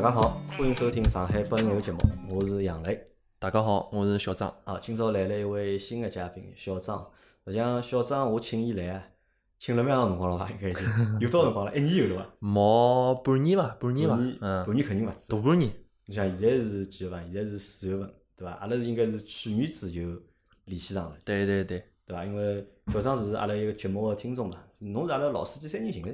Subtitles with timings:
[0.00, 1.98] 大家好，欢迎收听上海八零后节目，
[2.30, 2.98] 我是杨磊。
[3.38, 4.48] 大家好，我是小张。
[4.64, 7.06] 啊，今朝来了一位新的嘉宾小张。
[7.44, 9.08] 实际上，小张我请伊来啊，
[9.58, 10.50] 请了蛮长辰光了伐？
[10.52, 10.84] 应该已经
[11.20, 11.76] 有多少辰光了？
[11.76, 12.30] 一年有了伐？
[12.38, 13.76] 毛半年伐？
[13.78, 14.16] 半年伐？
[14.40, 15.32] 嗯，半年肯定勿止。
[15.32, 15.70] 大半年。
[16.06, 17.30] 你像现在是几月份？
[17.30, 18.54] 现在是四月份，对伐？
[18.54, 20.00] 阿拉是应该是去年子就
[20.64, 21.16] 联系上了。
[21.26, 22.24] 对对对，对伐？
[22.24, 26.10] 因为小张是阿拉一个节目个听众嘛，侬是阿拉老司机三人行个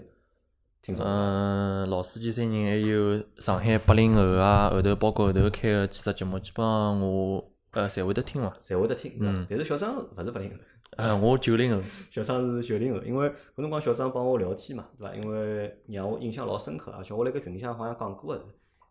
[0.98, 8.56] 嗯，老司机三人还有上海八零后啊，后头包括后头开个几只节目，基本上我呃侪会得听伐？
[8.60, 9.16] 侪会得听。
[9.20, 9.46] 嗯。
[9.50, 10.56] 但是小张勿是八零后。
[10.98, 11.82] 嗯，我九零后。
[12.10, 15.14] 小张是九零后，因为搿辰光小张帮我聊天嘛，对伐？
[15.16, 18.46] 因为让我印象老深刻，而且我辣盖群里向好像讲过个是，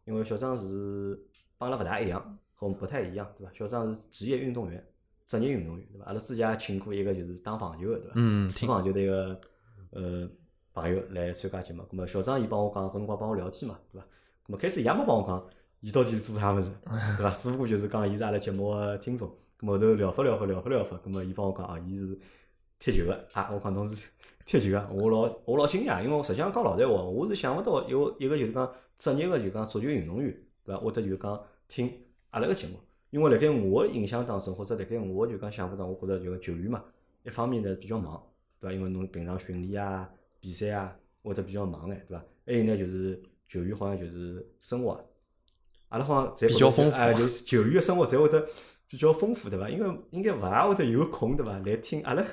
[0.06, 1.18] 因为小张是
[1.58, 2.22] 帮阿拉勿大一样，
[2.54, 3.52] 和我们不太一样，对伐？
[3.54, 4.86] 小张是职业运动员，
[5.26, 6.06] 职业运动员，对伐？
[6.08, 8.12] 阿拉之前也请过一个就是打棒球个，对伐？
[8.16, 8.50] 嗯。
[8.50, 9.40] 打棒球的一个
[9.92, 10.30] 呃
[10.76, 14.06] 朋友来参加节目，咁么小张伊帮我讲，搿辰光帮我聊天嘛，对伐？
[14.46, 15.48] 咁么开始伊也没帮我讲，
[15.80, 16.70] 伊到底是做啥物事，
[17.18, 17.32] 对伐？
[17.32, 19.28] 只不过就是讲伊是阿拉节目个听众。
[19.66, 22.20] 后头聊发聊发聊发聊发，咁么伊帮我讲啊，伊是
[22.78, 24.06] 踢球个啊，我讲侬是
[24.46, 30.82] 踢球个，我老我老惊讶，因为我实际上讲老实话，我是想勿到有一个就是讲职业个就讲足球运动员，对伐？
[30.82, 31.92] 会得就讲听
[32.32, 32.74] 阿拉个节目，
[33.12, 36.84] 因为辣盖我个印象当中，或者辣盖我就讲想法当中，我觉着就球员嘛，
[37.24, 38.22] 一方面呢比较忙，
[38.60, 38.74] 对伐？
[38.76, 40.08] 因为侬平常训练啊、
[40.46, 42.24] 比赛啊，或者比较忙眼，对伐？
[42.46, 45.04] 还有呢就是球员好像就是生活，
[45.90, 48.48] 阿拉好像侪比较丰富，哎，就 球员个生活侪会得。
[48.88, 49.68] 比较丰富对伐？
[49.68, 51.58] 因为应该勿大会得有空对伐？
[51.66, 52.24] 来听阿拉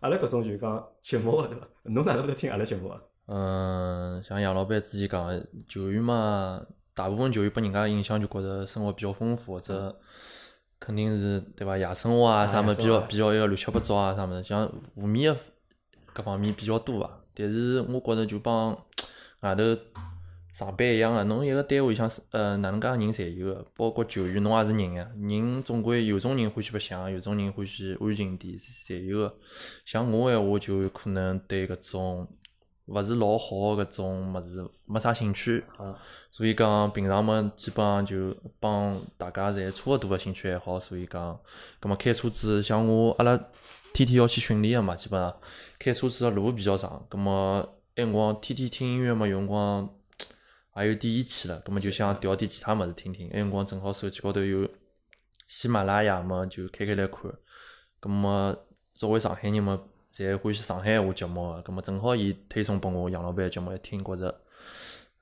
[0.00, 1.68] 阿拉搿种就讲节目个对伐？
[1.82, 2.98] 侬哪能会得听阿拉节目啊？
[3.26, 10.00] 嗯，像杨老板之前讲个球员嘛，大部分球员拨人家印象就觉着生活比较丰富，或者
[10.80, 11.76] 肯定是对伐？
[11.76, 15.40] 夜生活啊啥么事比较比较一个乱七八糟啊啥么事，像负面个
[16.14, 17.20] 各方面比较多伐？
[17.38, 18.76] 但是我觉着就帮
[19.40, 19.62] 外头。
[20.54, 25.08] 上班一样个，侬一个单位里向是呃哪能介人侪有个，包括球员侬也是人呀。
[25.16, 29.36] 人总归有种人欢喜白相，有种人欢喜安静点，侪有个。
[29.84, 32.26] 像我闲话就可能对搿种
[32.86, 35.62] 勿是老好个搿种物事没啥兴趣，
[36.32, 41.38] 所以讲平常么基本上就帮大家侪差勿多个兴趣爱好，所以讲，
[41.78, 43.40] 葛末开车子像我阿拉
[43.98, 45.36] 天天要去训练个嘛，基本上
[45.78, 47.60] 开车子个路比较长，葛末
[47.96, 49.88] 埃辰光天天听音乐嘛，有辰光。
[50.76, 53.26] 也有点厌气了，葛末就想调点其他物事听听。
[53.30, 54.68] 埃辰光正好手机高头有
[55.48, 57.22] 喜马拉雅嘛，就开开来看。
[57.98, 58.56] 葛末
[58.94, 59.82] 作为上海人嘛，
[60.14, 64.40] 侪欢喜上海话节目个，葛末正好伊推送拨我杨老板节目一听，觉着。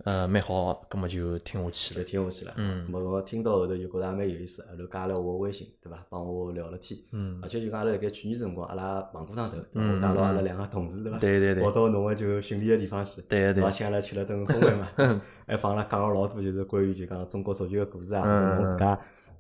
[0.07, 2.05] 呃，蛮好，葛么就听下去了。
[2.05, 2.55] 就听下去了。
[2.57, 2.89] 嗯。
[2.89, 6.07] 么我听到后头就觉着也蛮有意思，后头加了我微信，对伐？
[6.09, 6.97] 帮我聊了天。
[7.11, 7.41] 嗯。
[7.43, 11.19] 而且就讲阿拉辣盖去年辰光，阿拉碰过趟头，我带牢阿拉两个同事，对伐？
[11.19, 11.65] 对对对。
[11.65, 13.21] 跑到侬个就训练个地方去。
[13.23, 13.65] 对对。
[13.65, 14.89] 而且阿拉吃了顿中饭嘛。
[15.45, 18.97] 还帮阿拉讲了老多，就是关于就讲中国足球个故事啊，或者侬自家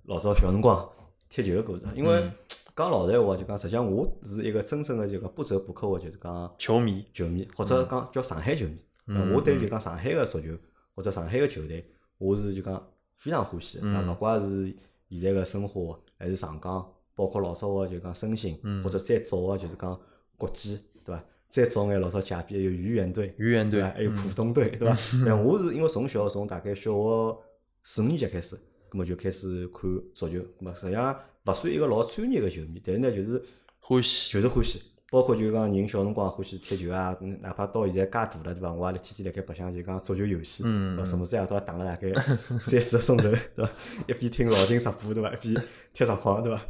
[0.06, 0.84] 老早小辰光
[1.30, 1.84] 踢球个故事。
[1.94, 2.28] 因为
[2.74, 8.76] 讲老实话，就讲实际上我是一个真正个就讲不折不扣个，就是讲球迷，球迷或者讲叫上海球迷。
[9.06, 9.32] 嗯。
[9.32, 10.48] 我对就讲上海个足球。
[10.94, 11.84] 或者上海个球队，
[12.16, 12.82] 我是就讲
[13.16, 13.78] 非常欢喜。
[13.80, 14.74] 啊，勿管是
[15.10, 20.00] 现在个申花，还是上港，包括老早个就讲申鑫，或者再早个就是讲
[20.38, 21.22] 国际，对伐？
[21.50, 24.96] 再早眼老早假币有豫园队，豫园队，还有浦东队，对伐？
[25.26, 27.38] 但我是因为从小从大概小学
[27.84, 28.56] 四五年级开始，
[28.88, 29.82] 葛末就开始看
[30.14, 31.14] 足球，葛末实际上
[31.44, 33.44] 勿算一个老专业个球迷，但是呢就是
[33.80, 34.80] 欢喜，就是欢喜。
[35.10, 38.72] 包括就讲人小辰光欢喜踢球啊，哪怕到现在介大了，对伐？
[38.72, 41.04] 我也辣天天辣盖白相就讲足球游戏，对伐？
[41.04, 42.12] 什么子夜到打了大概
[42.58, 43.70] 三四个钟头，对伐？
[44.08, 45.32] 一边听老秦直播，对伐？
[45.32, 46.60] 一边踢实况，对伐？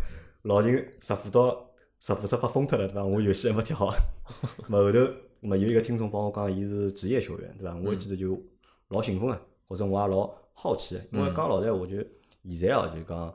[0.42, 1.66] 老秦直播到
[1.98, 3.04] 直播直播疯脱了，对伐？
[3.04, 3.94] 我游戏还没踢好。
[4.68, 4.98] 么后头
[5.40, 7.74] 么有一个听众帮我讲，伊是职业球员，对伐？
[7.76, 8.38] 我一记头就
[8.88, 11.96] 老兴奋个，或者我也老好奇个，因为讲老实话，就
[12.54, 13.34] 现在哦，就讲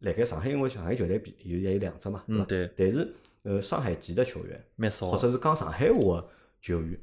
[0.00, 2.72] 辣盖上海，因为上海球队比有也有两只嘛，对伐？
[2.76, 6.22] 但是呃，上海籍的球员，蛮少或者是讲上海话
[6.60, 7.00] 球员，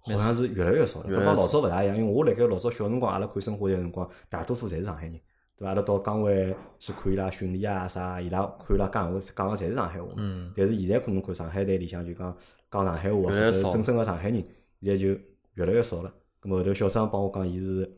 [0.00, 1.06] 好像是越来越少了。
[1.06, 5.12] 跟老早勿大一样，因为我辣盖老早小辰光，阿拉看生活个辰光，大多数侪是上海人，
[5.56, 5.68] 对伐？
[5.68, 10.08] 阿拉到岗位去看伊拉训练啊啥，伊拉看伊拉讲话讲个侪是上海话。
[10.16, 10.52] 嗯。
[10.54, 12.36] 但是现在可能看上海队里向就讲
[12.70, 14.44] 讲上海话，或者真正个上海人，
[14.80, 15.08] 现在就
[15.54, 16.12] 越来越少了。
[16.42, 17.90] 咁后头小张帮我讲，伊是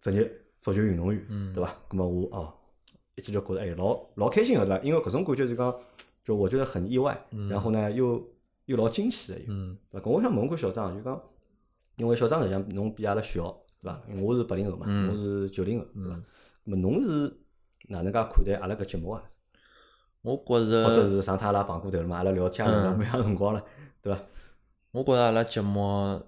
[0.00, 1.22] 职业足球运动员，
[1.52, 1.76] 对伐？
[1.90, 2.54] 咁么我哦，
[3.16, 4.82] 一记头觉着哎，老老开心个对伐？
[4.82, 5.74] 因为搿种感觉就讲。
[6.24, 8.22] 就我觉得很意外，然后呢，又
[8.66, 10.10] 又老惊喜的，嗯，对吧？
[10.10, 11.20] 我想问过小张，就讲，
[11.96, 14.00] 因为小张实际上侬比阿拉小，对吧？
[14.20, 16.20] 我是八零后嘛，我是九零后，对吧？
[16.64, 17.36] 那么侬是
[17.88, 19.22] 哪能介看待阿拉搿节目啊？
[20.22, 23.64] 我觉着，或者是上趟阿拉碰过头了嘛，阿拉聊天聊蛮长辰光了，
[24.00, 24.22] 对吧？
[24.92, 26.22] 我觉着阿拉节目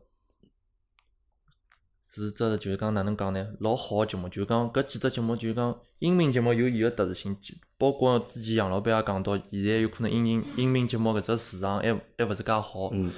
[2.09, 3.55] 是只就是讲哪能讲呢？
[3.61, 7.37] 老好个节目，就是讲搿几只节目，就是讲音频节目有伊个特殊性，
[7.85, 12.89] 包括之前杨老板也讲到，现在有可能音频音频节目搿只市场还还勿是介好。
[12.93, 13.13] 嗯。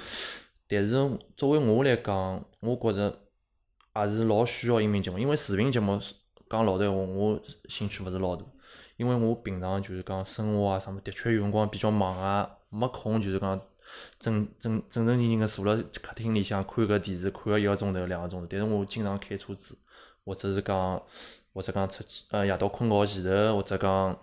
[0.67, 0.91] 但是
[1.37, 3.17] 作为我来讲，我觉着
[3.95, 5.97] 也是老需要音频节目，因为视频节目
[6.49, 8.43] 讲老实话，我兴趣勿是老大。
[8.97, 13.57] 因为我平常就是讲生活啊啥物，的确有辰光比较忙啊，没空就是讲
[14.19, 18.47] 正正正正经经个坐辣客厅里向看个电视，看个一个钟头两个钟头。
[18.49, 19.77] 但是我经常开车子，
[20.25, 21.01] 或者是讲
[21.53, 24.19] 或者讲出去呃夜到困觉前头，或者讲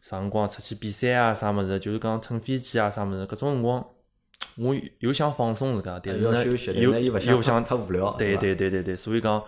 [0.00, 3.86] 啥辰光出去比赛啊啥物事，就是讲乘飞机啊啥物事，搿种辰光
[4.58, 6.44] 我又想放松自家，但是呢
[6.74, 9.42] 又又想太无聊，对对对对对，所以讲。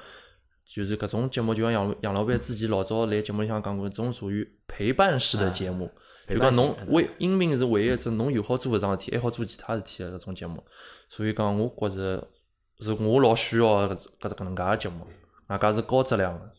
[0.64, 5.90] 就是搿种节目，就像杨杨老板之前老早来节目里向讲过，种属于陪伴式的节目。
[6.26, 10.64] 就讲侬为音频是唯一一只侬又好做搿桩事体，还好做其他事体的搿种节目。
[11.10, 12.26] 所以讲，我觉着
[12.80, 15.06] 是我老需要搿搿搿能介个节目，
[15.48, 16.50] 外加是高质量的。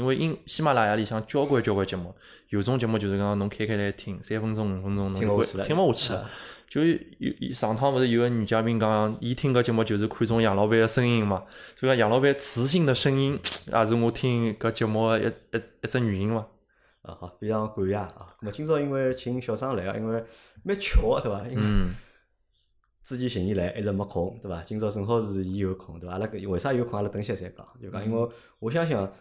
[0.00, 2.14] 因为因喜马拉雅里向交关交关节目，
[2.48, 6.30] 有种节目就是讲侬开开来听，三分钟五分钟侬会听勿下去了。
[6.70, 6.80] 就
[7.18, 11.42] 有上趟勿是有个女嘉宾讲，伊听搿节目就是看中杨老板个声音嘛，
[11.76, 16.46] 所以讲杨老板磁性的声音也是我听搿节目个一一一只原因嘛。
[17.02, 18.34] 啊好，非常感谢啊！
[18.40, 20.24] 咾今朝因为请小张来啊，因为
[20.62, 21.46] 蛮巧个对伐？
[21.46, 21.92] 因为
[23.04, 24.62] 之前寻伊来一直没空对伐？
[24.62, 26.14] 今朝正好是伊有空对伐？
[26.14, 26.94] 阿拉搿为啥有空？
[26.94, 27.66] 阿拉等歇再讲。
[27.82, 28.28] 就讲因为
[28.60, 29.12] 我想想。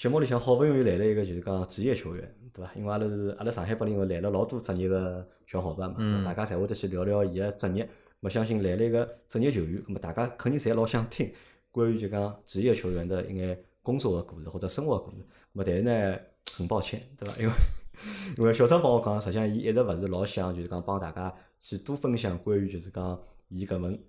[0.00, 2.72] 节目里向好不容易来了一个就是讲职业球员，对伐？
[2.74, 7.86] 因为阿拉是阿拉上海八零后来了老多职业个小伙伴嘛，大家侪会得去聊聊伊个职业。
[8.20, 11.30] 我相信来了一个职业球员，那么大家肯定侪老想听
[11.70, 15.18] 关于就讲职业球员的一眼工作个故事或者生活个故事。
[15.52, 16.18] 么但是呢，
[16.50, 17.36] 很抱歉，对伐？
[17.38, 17.52] 因为
[18.38, 21.30] 因为小张帮我讲，实际上伊一直勿是老想就是讲帮大家
[21.60, 23.20] 去多分享关于就是讲
[23.50, 24.02] 伊搿份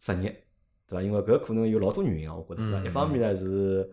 [0.00, 0.30] 职业，
[0.88, 1.00] 对伐？
[1.00, 2.86] 因为搿可能有老多原因啊，我觉着，对伐？
[2.86, 3.88] 一方面呢是。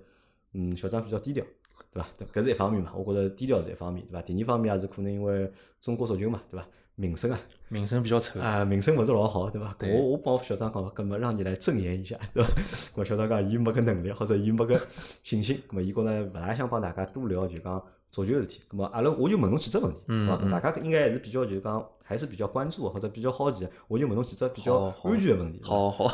[0.54, 1.46] 嗯，小张比较低调，
[1.92, 2.08] 对伐？
[2.34, 4.22] 搿是一方面嘛，我觉着低调是一方面，对伐？
[4.22, 6.66] 第二方面也是可能因为中国足球嘛，对伐？
[6.96, 9.74] 名声啊，名声比较臭啊，名声勿是老好，对伐？
[9.84, 12.50] 我我帮小张讲，搿么让你来证言一下，对伐？
[12.96, 14.78] 我小张讲，伊没搿能力，或者伊没搿
[15.24, 17.82] 信心，搿么伊觉着勿大想帮大家多聊，就讲
[18.12, 18.62] 足球事体。
[18.70, 20.60] 搿么阿拉我就问侬几只问题，对伐？
[20.60, 25.62] 大家应该还是比较就是讲还是比较关注或者比较好奇，我就问侬几只比较安全个问题。
[25.64, 26.06] 好好。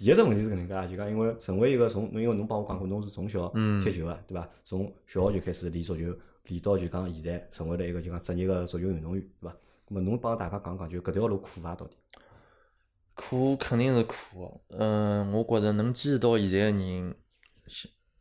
[0.00, 3.46] 第一只问题是搿能介，就讲因为成为一个从，因为侬帮我讲过，侬是从小
[3.84, 4.48] 踢球个，对伐？
[4.64, 6.04] 从小学就开始练足球，
[6.44, 9.54] 练到就讲现在成为了一个就讲职业个足球运动员，对伐？
[9.90, 11.74] 咾么侬帮大家讲讲，就搿条路苦伐？
[11.74, 11.94] 到底？
[13.14, 17.14] 苦肯定是苦，嗯，我觉着能坚持到现在个人，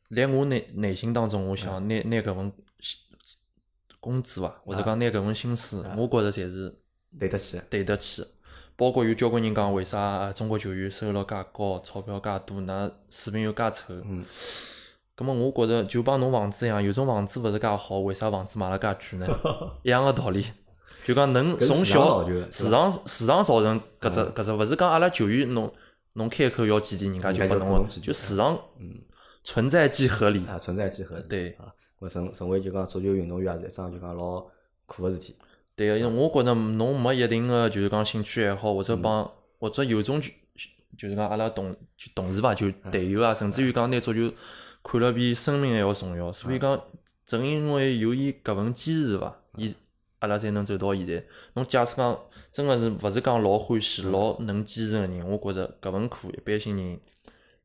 [0.10, 2.52] 辣我内内心当中，我想拿拿搿份
[4.02, 6.78] 工资伐，或者讲拿搿份薪水，我觉着侪是
[7.18, 8.26] 对得起，对得起。
[8.80, 13.94] 包括有交关人讲，为啥中国球员收入介高，钞票介多，那水平又介臭？
[14.06, 14.24] 嗯。
[15.18, 19.28] 咁么，我觉着就帮侬房子一样，有种房子勿是介好，为啥房子卖了介贵呢？
[19.84, 20.46] 一样个道理。
[21.06, 25.70] 就讲能从小市场市场造成搿只搿只，勿是讲阿拉球员侬
[26.14, 28.58] 侬开口要几钿，人家就拨侬个，就市场
[29.44, 30.46] 存在即合理。
[30.46, 31.24] 啊，存在即合理。
[31.28, 31.50] 对。
[31.60, 31.68] 啊，
[32.00, 34.46] 我成成为就讲足球运动员也是一桩就讲老
[34.86, 35.36] 苦个事体。
[35.80, 40.30] 对个，因为我觉着侬没一定个就是讲兴趣爱好，或者帮或者有种就
[40.98, 44.30] 就是讲阿拉同就同事伐，就队友啊，甚至于讲拿足球
[44.84, 46.34] 看了比生命还要重要。
[46.34, 46.78] 所以讲，
[47.26, 49.74] 正因为有伊搿份坚持伐，伊
[50.20, 51.24] 阿拉才能走到现在。
[51.54, 52.20] 侬假使讲
[52.52, 57.00] 真个是勿是讲老欢喜、老能坚持个人，我觉着搿份苦一般性人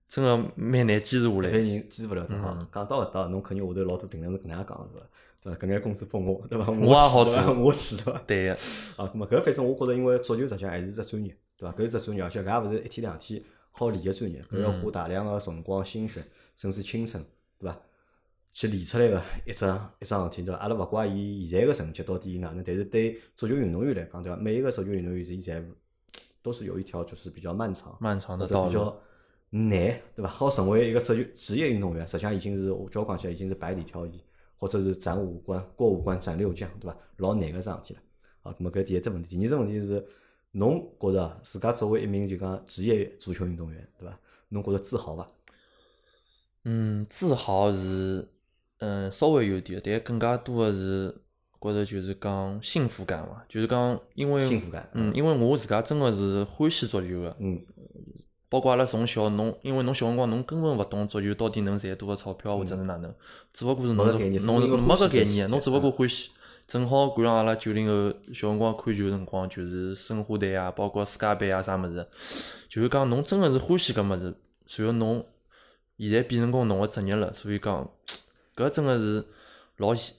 [0.06, 1.49] 真个蛮难坚持下来。
[1.49, 2.56] 一般人坚持勿了的哈。
[2.73, 5.04] 讲到搿搭，侬肯定下头老多评论是搿能样讲是伐？
[5.44, 5.58] 对伐？
[5.58, 6.68] 搿眼公司封我，对伐？
[6.72, 8.22] 我也好做， 我去，对伐？
[8.26, 8.52] 对个。
[8.96, 11.76] 啊，咾么搿反正我觉着，因为足球实际上还是只专业，对伐？
[11.76, 16.24] 搿是只专业，而且搿也勿是一天两天好练个专业，搿要花大量个辰光、心血，
[16.56, 17.22] 甚至青春，
[17.58, 17.78] 对伐？
[18.52, 19.64] 去练出来个一只
[20.00, 20.60] 一桩事体，对伐？
[20.60, 24.38] 阿拉勿怪伊现在个成绩到底哪能，但是对足球运动员来讲，对伐？
[24.38, 25.68] 每一个足球运动员是现在
[26.40, 29.00] 都是有一条就是比较漫长、漫长的道路，比较
[29.50, 30.28] 难，对伐？
[30.28, 34.20] 好成为一个足球职业运动员，实际上已经是我交关起来已经是百里挑一。
[34.56, 36.96] 或者是斩五关过五关斩六将，对伐？
[37.18, 38.00] 老难个桩事体了。
[38.40, 40.04] 好，那么搿第一只问题，第二只问题是，
[40.52, 44.18] 侬觉着自家作为一名就讲职业足球运动员，对伐？
[44.49, 45.26] 侬觉着自豪伐？
[46.64, 48.28] 嗯，自豪是，
[48.78, 51.14] 嗯，稍微有点，但更加多的是
[51.61, 53.44] 觉着就是讲幸福感伐？
[53.49, 57.64] 就是讲因为，幸福感，嗯，因为我自家真个是欢喜足球个，嗯。
[58.54, 63.12] 包括阿拉从小，侬因为侬小辰光侬根本勿懂足球到底能赚多少钞票或者是哪能，
[63.52, 66.30] 只勿过是侬侬没个概念，侬只勿过欢喜。
[66.68, 72.06] 正好赶上阿拉九零后小辰光看球辰光，就是申花队啊，包括世界杯啊啥物事，
[72.68, 74.32] 就是讲侬真个是欢喜搿物事，
[74.66, 75.26] 随后侬
[75.99, 77.90] 现在变成功侬个职业了，所以讲，
[78.54, 79.26] 搿真个是
[79.78, 80.14] 老幸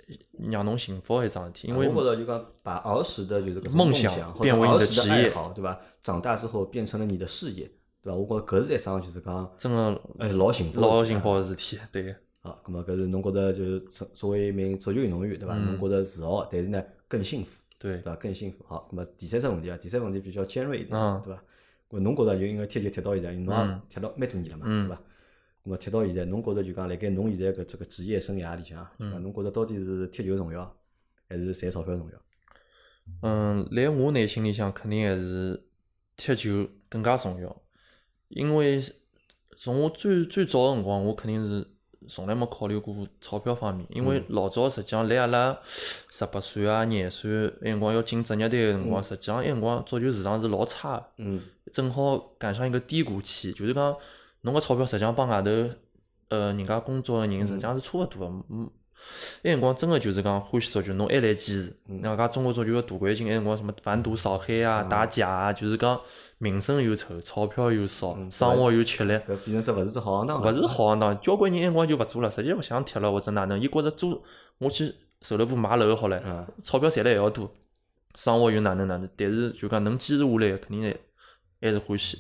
[0.52, 5.80] 让侬幸福个一桩事体，因为我觉着就讲把儿时的就是梦想变为你的职业，对伐？
[6.02, 7.72] 长大之后变成了你的事业，
[8.06, 8.16] 对伐？
[8.16, 12.16] 我觉着搿是一桩就是讲，真个哎，老幸福老幸福个事体，对。
[12.42, 15.58] 好，咁么搿是侬觉着就是作作为一名足球运动员，对伐？
[15.58, 18.16] 侬觉着自豪，但是呢更幸福，对对，伐？
[18.18, 18.64] 更幸福。
[18.68, 21.44] 好，咁么第三只问题啊，第三个问题比较尖锐一点，嗯对伐？
[21.90, 25.02] 咾侬觉着就因为踢球踢到现在，侬也踢了蛮多年了嘛，嗯对伐？
[25.64, 29.18] 搿么踢到现在，侬觉着就讲辣盖侬现在搿这个职业生涯里向，对嗯伐？
[29.18, 30.72] 侬觉着到底是踢球重要，
[31.28, 32.20] 还是赚钞票重要？
[33.24, 35.64] 嗯，辣我内心里向肯定还是
[36.16, 37.62] 踢球更加重要，
[38.36, 38.84] 因为
[39.58, 41.66] 从我最最早个辰光，我肯定是
[42.08, 45.58] 从来没考虑过钞票方面，因为老早实际上来阿拉
[46.12, 51.06] 十八岁啊、廿岁那辰光要进职业队个辰光，实际上那辰光足球市场是老差个。
[51.18, 51.42] 嗯
[51.74, 53.96] 正好赶上一个低谷期，就是讲
[54.42, 55.50] 侬个钞票实际上帮外头
[56.30, 58.36] 呃人家工作个人实际上是差勿多个。
[58.50, 58.70] 嗯，
[59.42, 61.76] 那辰光真个就是讲欢喜足球，侬还来坚持。
[61.86, 66.00] 那家中国足球个大环境，那辰光什么反赌扫黑啊、打假啊，就是讲
[66.38, 69.14] 名声又臭，钞票又少，生活又吃力。
[69.14, 70.54] 搿变成只勿是只好行当勿。
[70.54, 74.22] 是好行当，交关人那辰光就勿做了，实际勿想踢了或者哪能，伊觉着做
[74.58, 77.50] 我去售楼部买楼好唻嗯，钞票赚了还要多，
[78.16, 80.96] 生活又哪能哪能，但是就讲能坚持下来，肯定还
[81.62, 82.20] 还是欢喜。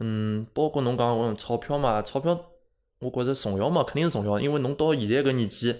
[0.00, 2.38] 嗯，包括侬讲嗯钞票嘛，钞票
[3.04, 5.76] 我觉着重要嘛，肯定是重要，因为侬到现在搿年纪，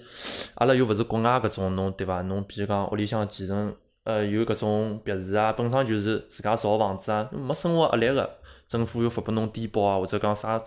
[0.53, 2.21] 阿拉又勿是国外搿种侬对伐？
[2.21, 8.29] 侬比如讲屋里向继承，呃，有搿种别墅啊，本身就是自家造房子啊，没生活压力个，
[8.67, 10.63] 政府又发拨侬低保啊，或者讲啥，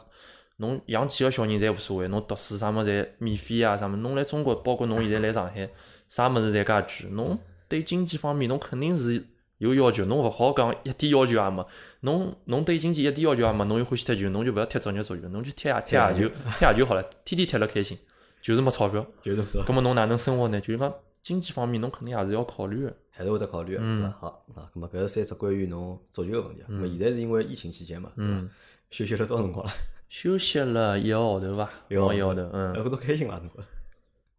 [0.56, 5.70] 侬养几个小人侪无所谓，侬读书啥物事侪免费啊，啥物事，侬来中国，包括侬现在来上海，
[6.08, 7.38] 啥物事侪介贵，侬
[7.68, 9.24] 对经济方面侬肯定是
[9.58, 11.66] 有要求，侬勿好讲一点要求也没。
[12.00, 17.98] 侬侬对经济一点要求也没，侬又欢喜踢球，侬就勿要踢职业足球，侬就踢野踢野球，踢野球好了，天天踢了开心，
[18.40, 19.04] 就是没钞票。
[19.22, 19.64] 就是对伐？
[19.66, 20.60] 葛末侬哪能生活呢？
[20.60, 22.96] 就是讲经济方面，侬肯定也是要考虑个。
[23.10, 24.16] 还是会得考虑个，嗯对伐？
[24.20, 26.66] 好，啊，咁么搿是三只关于侬足球个问题啊。
[26.70, 28.24] 咁么现在是因为疫情期间嘛，对？
[28.90, 29.72] 休息了多少辰光了？
[30.08, 33.38] 休息了一个号头伐，一个号头一个号头，呃，嗯，搿都开心伐？
[33.38, 33.50] 侬？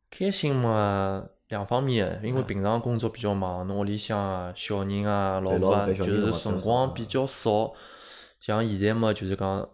[0.09, 7.73] 开心嘛，两方面，因为嗯平常工作比较忙，侬屋里向啊、小人啊、老婆啊，就是辰光比较少。
[8.39, 9.67] 像现在嘛，就是讲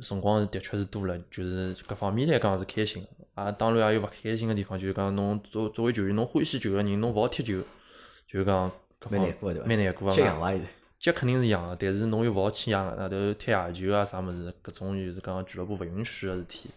[0.00, 3.08] 辰光是的确是多了，就是各方面来讲是开心的。
[3.34, 7.60] 啊，当然也有勿开心个地方，就是讲侬作作为球员，侬欢喜球个人，侬勿好踢球，
[8.30, 9.54] 就是讲各方蛮难过？
[9.64, 10.60] 蛮难过个。
[10.98, 16.68] 脚肯定是痒个，但是侬又勿好去养外头踢野球啊啥物事，搿种就是讲俱乐部勿允许个事体，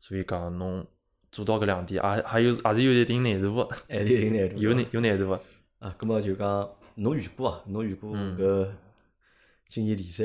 [0.00, 0.84] 所以讲侬
[1.30, 4.56] 做到搿两点，也还有也是有一定难度个，还是有难度。
[4.60, 5.40] 有难有难度个。
[5.78, 8.68] 啊，葛么就讲侬预估啊，侬预估嗯搿
[9.68, 10.24] 今年联赛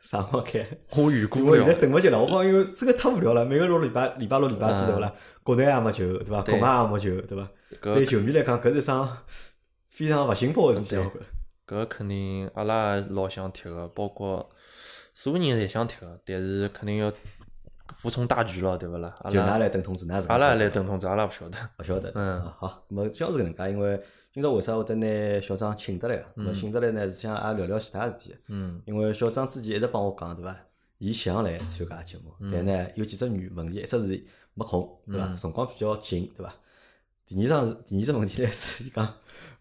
[0.00, 0.66] 啥辰光开？
[0.96, 5.12] 我预估我现在，等勿及了，我讲因为真个太无聊了，每个六礼拜礼拜六、礼拜天对勿啦？
[5.42, 6.42] 国内也没球，对伐？
[6.42, 7.48] 国外也没球，对伐？
[7.80, 9.18] 对球迷来讲，搿是一桩
[9.88, 10.96] 非常勿幸福个事体。
[11.66, 14.50] 搿肯定阿拉也老想踢个，包括
[15.14, 17.10] 所有人侪想踢个，但是肯定要
[17.96, 19.08] 服从大局咯，对勿啦？
[19.22, 21.58] 阿就㑚拉来等通知，㑚是阿拉也来等通知，阿拉勿晓得。
[21.78, 22.12] 勿晓得。
[22.14, 24.00] 嗯啊，好，咁么像是搿能介，因为
[24.32, 26.22] 今朝为啥会得拿小张请得来个？
[26.36, 28.34] 咁么请得来呢，是想也聊聊其他事体。
[28.48, 30.56] 嗯因为小张之前一直帮我讲，对伐？
[30.98, 35.34] 伊想来参加节目，但呢有几只原问题，一只是没空，对伐？
[35.34, 36.54] 辰光比较紧，对伐？
[37.26, 39.06] 第二桩是第二只问题呢是，伊讲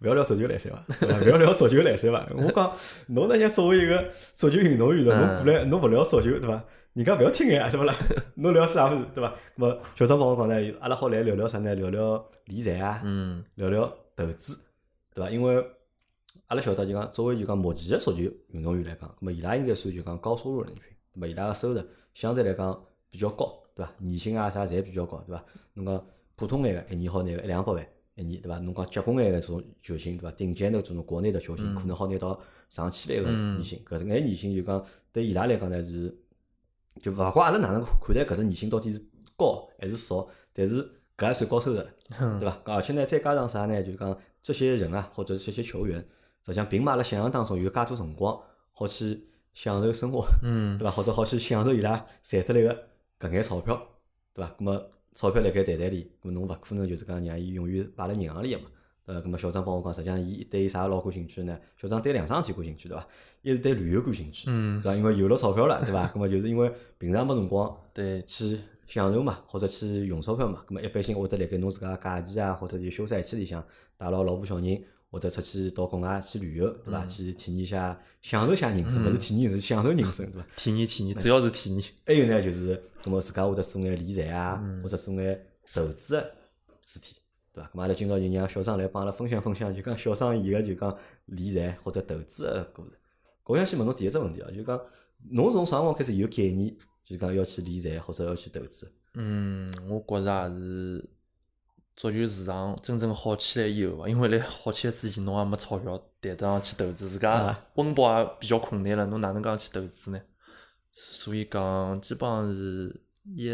[0.02, 0.84] 勿要聊足球来塞伐？
[1.20, 2.28] 勿要聊足球来塞伐？
[2.36, 2.76] 我讲
[3.08, 6.64] 侬那像作为一个足球运动员的，侬过来侬勿聊足球，对伐？
[6.94, 7.96] 人家勿要听呀， 对勿啦？
[8.36, 9.30] 侬聊啥物事，对伐？
[9.30, 11.74] 咁么小张帮我讲呢，阿拉好来聊聊啥呢？
[11.76, 14.58] 聊聊理财啊，嗯聊聊投资，
[15.14, 15.30] 对伐？
[15.32, 15.56] 因为
[16.48, 18.20] 阿拉晓得就讲，作为就讲目前的足球
[18.50, 20.84] 运动员来讲，咁么伊拉应该算就讲高收入人群，
[21.14, 21.28] 对伐？
[21.28, 21.82] 伊拉个收入
[22.14, 22.78] 相对来讲
[23.10, 23.92] 比较高，对伐？
[24.00, 25.46] 年薪啊啥侪比较高，对伐？
[25.76, 26.06] 侬讲
[26.36, 28.60] 普通眼个一年好拿个一两百万一年，对伐？
[28.60, 30.32] 侬讲结棍眼个这种球星，对伐？
[30.36, 34.84] 顶尖的这种国内的球星，可能好拿到上千万个年薪，搿眼年薪就讲
[35.14, 36.14] 对伊拉来讲呢是，
[37.00, 39.04] 就勿怪阿拉哪能看待搿只年薪到底是
[39.38, 40.84] 高还是少，但是
[41.18, 41.88] 搿也算高收入了。
[42.40, 42.62] 对伐？
[42.66, 43.82] 而且呢，再加上啥呢？
[43.84, 46.00] 就讲这些人啊，或者这些球员，
[46.46, 48.40] 实际上并没阿拉想象当中有介多辰光
[48.74, 50.92] 好去享受生活， 嗯对伐？
[50.92, 52.88] 或者好去享受伊拉赚得来个
[53.20, 53.82] 搿眼钞票，
[54.34, 54.56] 对伐？
[54.60, 58.66] 咁么钞票辣盖袋袋里，侬勿可能就是讲让伊永远摆辣银行里个嘛。
[59.06, 59.22] 对伐？
[59.22, 61.58] 咁么小张帮我讲，实际上伊对啥老感兴趣呢？
[61.78, 63.08] 小张对两桩事体感兴趣，对伐？
[63.42, 64.98] 一是对旅游感兴趣，嗯对伐？
[64.98, 66.08] 因为有了钞票了，对伐？
[66.14, 70.64] 咁么就是因为平常没辰光对，去享受嘛，或者去用钞票嘛。
[70.68, 73.64] 咁么一般性会得辣盖侬自家假期啊，或者就休赛期里向
[73.98, 77.06] 带牢老婆小人，或者出去到国外去旅游，对伐？
[77.06, 80.48] 去体验一下，享受下人生，勿是体验是，享受人生，对伐？
[80.56, 81.84] 体验体验，主要是体验。
[82.06, 86.32] 还有呢，就是搿么自家会得做眼理财啊，或者做眼投资个
[86.86, 87.16] 事体，
[87.54, 87.70] 对伐？
[87.70, 92.92] 搿么阿拉今朝就让小张来帮阿拉分享分享，就讲小张伊个就讲理财或者投资个故事。
[93.46, 94.80] 我想先问侬第一只问题啊，就讲
[95.30, 98.92] 侬从啥辰光开始有概念，就是讲要去理财或者要去投资？
[99.16, 101.10] 嗯，我觉着也是
[101.98, 110.22] 足球市场真正好起来以后伐，因为辣好起来之前侬也没钞票谈得上去投资，自家温饱也比较困难了，侬哪能讲去投资呢？
[110.94, 113.02] 所以讲基本上是
[113.36, 113.50] 一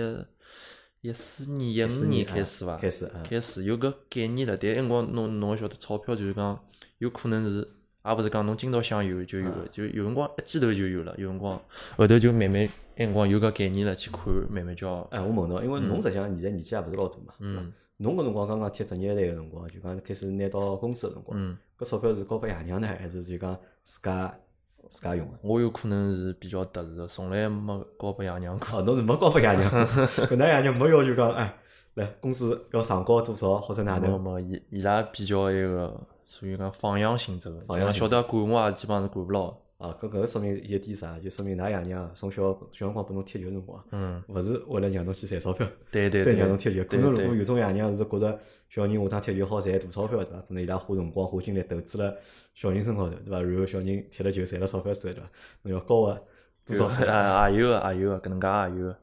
[1.08, 4.58] 一四年、一五年开始伐，开始开始有搿概念了。
[4.58, 6.60] 但辰光侬侬也晓得，钞票就是讲
[6.98, 7.68] 有可能是。
[8.06, 11.62] 也勿是讲侬今朝想有就有个，就有辰光一记头就有了，有辰光
[11.98, 15.06] 后头就慢慢，那辰光有个概念了去看，慢慢叫。
[15.12, 24.34] 哎，我问侬，因为侬实际上现在年纪也勿是老大嘛，嗯，侬搿辰光刚刚贴职业队个辰光，就讲开始拿到工资个辰光，嗯，搿钞票是交拨爷娘呢，还是就讲自家
[24.90, 25.34] 自家用的？
[25.42, 28.80] 我有可能是比较特殊个，从来没交拨爷娘过。
[28.80, 31.54] 哦，侬是没交拨爷娘， 搿㑚爷娘没要求讲，哎，
[31.96, 34.12] 来工资要上交多少或者哪能？
[34.22, 35.94] 没没，伊伊拉比较那个。
[36.30, 39.48] 属于讲放养性质个，晓得管我也，基本上是管勿牢。
[39.78, 41.20] 啊，搿搿个说明一点啥？
[41.20, 46.84] 就说明㑚爷娘从小小辰光拨侬踢球辰光，嗯，勿是为了让侬去赚钞票，对对再让侬踢球。
[46.86, 50.40] 可能如果有种爷娘是觉着小人下趟踢球好赚大钞票，对伐？
[50.48, 52.16] 可能伊拉花辰光花精力投资了
[52.56, 53.40] 小人身高头，对伐？
[53.40, 55.30] 然后小人踢了球赚了钞票之后，对伐？
[55.62, 56.24] 侬要交个
[56.66, 57.08] 多少税？
[57.08, 58.98] 啊，也有个，也有个，搿能介也有个。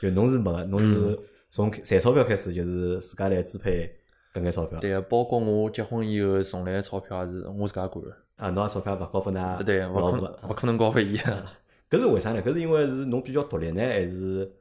[0.00, 1.18] 就侬是没个，侬是
[1.50, 3.92] 从赚钞票开始，就是自家来支配。
[4.32, 8.16] 搿眼钞票，对个，包括我结婚以后从来个钞票也是我自家管个。
[8.42, 11.16] 啊，侬钞票勿交拨㑚对，勿可能，勿可能交拨伊。
[11.16, 12.42] 搿是为啥呢？
[12.42, 14.52] 搿是因为是侬比较独立呢，还是？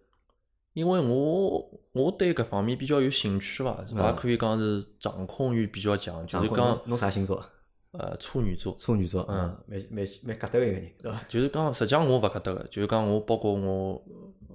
[0.74, 6.80] 因为我我对搿方面比较有兴趣伐，也可以讲是掌控欲比较强，就是讲。
[6.86, 7.44] 侬啥星座？
[7.92, 8.76] 呃，处女座。
[8.78, 11.20] 处女座，嗯，蛮蛮蛮格得一个人，对伐？
[11.28, 14.02] 就是讲，实际上我勿格得个，就是讲我包括我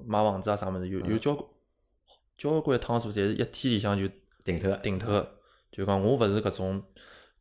[0.07, 1.37] 买房子啊啥物事，有有交
[2.39, 4.09] 交关趟数，侪是一天里向就。
[4.45, 5.27] 顶头，顶头，
[5.73, 6.81] 就讲我勿是搿种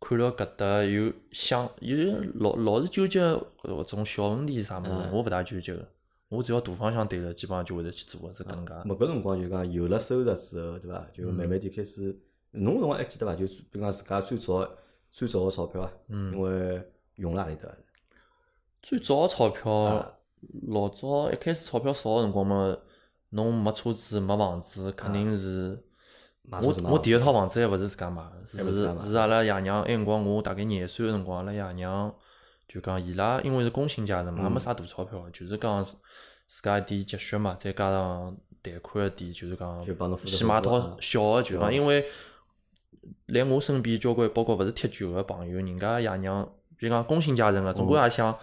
[0.08, 1.98] 看了搿搭有想有
[2.36, 3.20] 老老是纠结
[3.64, 5.84] 搿种小问题啥物事，我勿大纠结个。
[6.30, 8.74] 我只要大方向对了，基本上就会得去做个，是搿能介。
[8.74, 11.08] 咹搿辰光就讲有了收入之后，对伐？
[11.12, 12.16] 就慢慢地开始，
[12.52, 13.36] 侬辰光还记得伐？
[13.36, 14.70] 就比如讲自家最早
[15.10, 17.68] 最早个钞票啊，因为用了何里搭？
[18.84, 20.20] 最早个钞票，
[20.68, 22.78] 老早一开始钞票少个辰光嘛，
[23.30, 25.84] 侬没车子没房子，肯定是。
[26.62, 29.82] 我我第一套房子还勿是自家买，是是阿拉爷娘。
[29.82, 32.14] 埃辰光我大概廿岁个辰光，阿拉爷娘
[32.68, 42.06] 就讲伊拉因为是工薪阶层嘛，也没啥大钞票，就是讲自家一点积蓄嘛，再加上贷款一点，就是讲先买套小个，就讲因为
[43.26, 48.38] 来我身边交关，包括勿是踢球个朋友，人家爷娘，比如讲工薪阶层个，总归也想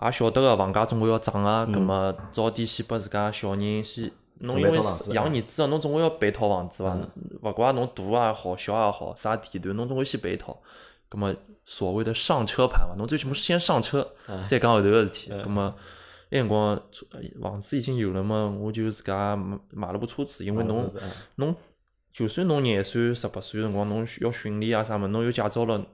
[0.00, 4.12] 也晓得个房价总归要涨啊，葛末早点先拨自家小人先。
[4.42, 4.78] 侬因为
[5.14, 6.96] 养儿子个，侬总归要备套房子伐？
[7.42, 10.60] 勿怪侬大也好，小也好，啥地段，侬总归先备一套。
[11.08, 14.14] 葛么所谓的上车盘嘛，侬最起码先上车，
[14.48, 15.30] 再讲后头个事体。
[15.30, 15.74] 葛末
[16.30, 16.80] 那辰光
[17.40, 19.36] 房子已经有了嘛，我就自家
[19.70, 20.86] 买了部车子，因为侬
[21.36, 21.54] 侬
[22.12, 25.84] 就算侬廿岁、十八岁辰光，侬要训练啊啥么，侬有驾照了，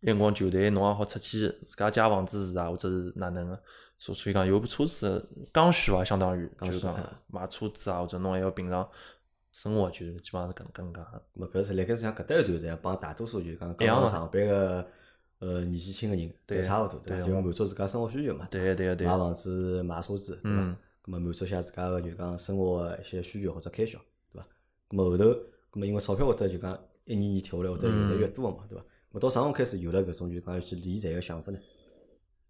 [0.00, 3.58] 那辰光球队侬也好出去自家借房子住啊，或者是哪能个。
[3.98, 6.94] 所以讲有部车子刚需伐，相当于就是讲
[7.28, 8.86] 买车子啊，或者侬还要平常
[9.52, 11.00] 生活，就基本上是搿能介。
[11.38, 14.86] 咾，搿是辣盖像搿搭一段时间，帮大多数就讲刚刚上班个
[15.38, 17.26] 呃年纪轻个人，侪差勿多，对伐？
[17.26, 18.46] 就满足自家生活需求嘛。
[18.50, 19.06] 对对对。
[19.06, 20.58] 买房子、买车子，对伐？
[20.58, 20.66] 咾
[21.06, 23.98] 么满足下自家个就讲生活个一些需求或者开销，
[24.30, 24.46] 对伐？
[24.90, 25.38] 咾么后头，咾
[25.72, 26.70] 么因为钞票会得就讲
[27.06, 28.84] 一年年跳下来，会得越来越多个嘛，对伐？
[29.16, 31.58] 咾到啥辰光开始有了搿种就讲要去理财个想法呢？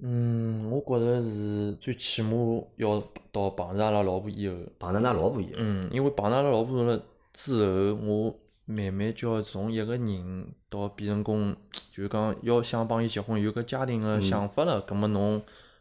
[0.01, 3.01] 嗯，我觉着是最起码要
[3.31, 7.01] 到碰着阿拉老婆以后，碰着㑚老婆以后，嗯，因为碰着阿拉老婆了
[7.33, 11.55] 之后，我慢慢就要从一个人到变成功，
[11.93, 15.41] 就是讲要想帮伊结婚，有个家庭个想法了，葛末侬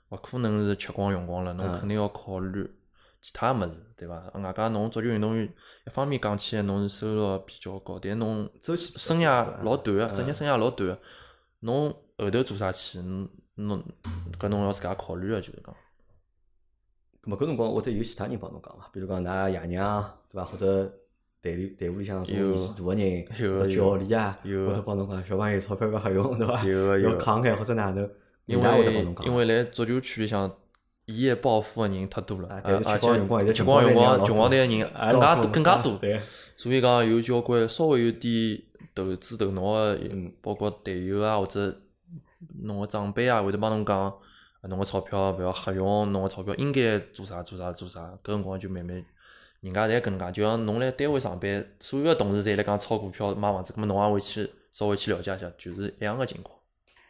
[0.09, 2.69] 勿可能是吃光用光了，侬肯定要考虑
[3.25, 4.21] 其他物事，对伐？
[4.35, 5.51] 外加侬足球运动员，
[5.87, 10.99] 一方面讲起来侬是收入比较高，但侬周期生涯老短个，职业生涯老短个，
[11.61, 12.99] 侬后头做啥去？
[13.55, 13.83] 侬
[14.37, 15.75] 搿侬要自家考虑个，就是讲。
[17.23, 18.87] 咾么搿辰光或者有其他人帮侬讲伐？
[18.93, 20.45] 比如讲㑚爷娘，对伐？
[20.45, 20.93] 或者
[21.41, 26.63] 队里队伍里向种年纪大个人，或者教练啊，或者帮侬讲小朋友钞票勿好用，对伐？
[26.63, 28.07] 要慷慨或者哪能？
[28.45, 30.55] 因为因为来足球圈里向
[31.05, 35.99] 一夜暴富个人太多了，而且吃光用光穷光蛋个人更加多更加多。
[36.57, 38.61] 所以讲有交关稍微有点
[38.93, 39.99] 投资头脑个，
[40.41, 41.75] 包括队友啊或者
[42.63, 44.13] 侬个长辈啊，会得帮侬讲，
[44.63, 49.05] 侬个钞票勿要瞎用，侬个钞票应该做啥做啥做啥，搿辰光就慢慢，
[49.61, 55.21] 人家侪搿能介，就像侬辣单位上班，所有个同事侪辣讲炒股票买房子，搿么侬也会去稍微去了。
[55.21, 56.57] 解一下，就是一样个情况。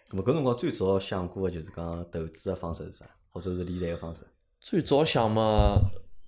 [0.10, 4.24] 咾么搿辰光最早想过个就是讲投资个方式是啥，或者是理财个方式？
[4.62, 5.78] 最早想嘛，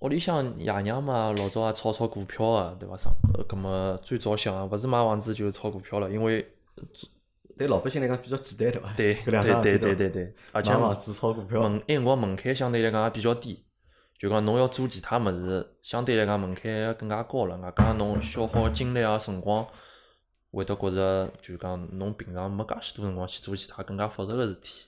[0.00, 2.94] 屋里向爷娘嘛，老早也炒炒股票个，对伐？
[2.98, 3.10] 上，
[3.48, 6.46] 搿么最早想，勿是买房子就是炒股票了，因为
[7.56, 8.92] 对老百姓来讲比较简单，对伐？
[8.94, 13.64] 对，搿两桩对事体对对对，而且房子、炒股票，门埃辰光门槛相对来讲也比较低，
[14.18, 17.56] 就讲侬要做其他物事，相对来讲门槛要更加高了。
[17.56, 19.66] 外加侬消耗精力啊、辰光，
[20.50, 24.84] 会得觉着就讲侬平常没介许多辰光去做其他更加复杂个事体。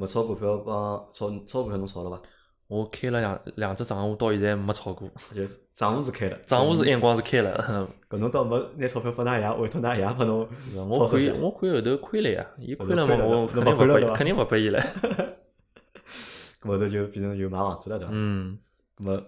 [0.00, 2.22] 咾么炒股票帮炒炒股票侬炒了伐？
[2.68, 5.06] 我开了两两只账户，到现在没炒过。
[5.34, 11.32] 就是账户是开了，账户是埃辰光是开了， 搿侬倒没拿钞票拨㑚爷，委托㑚爷拨侬我看操作下。
[11.34, 14.80] 我看后头亏了呀，伊亏了嘛，我侬肯定勿拨伊，肯定勿拨伊了。
[16.62, 18.10] 搿后头就变成就买房子了，对伐？
[18.14, 18.58] 嗯，
[18.96, 19.22] 搿么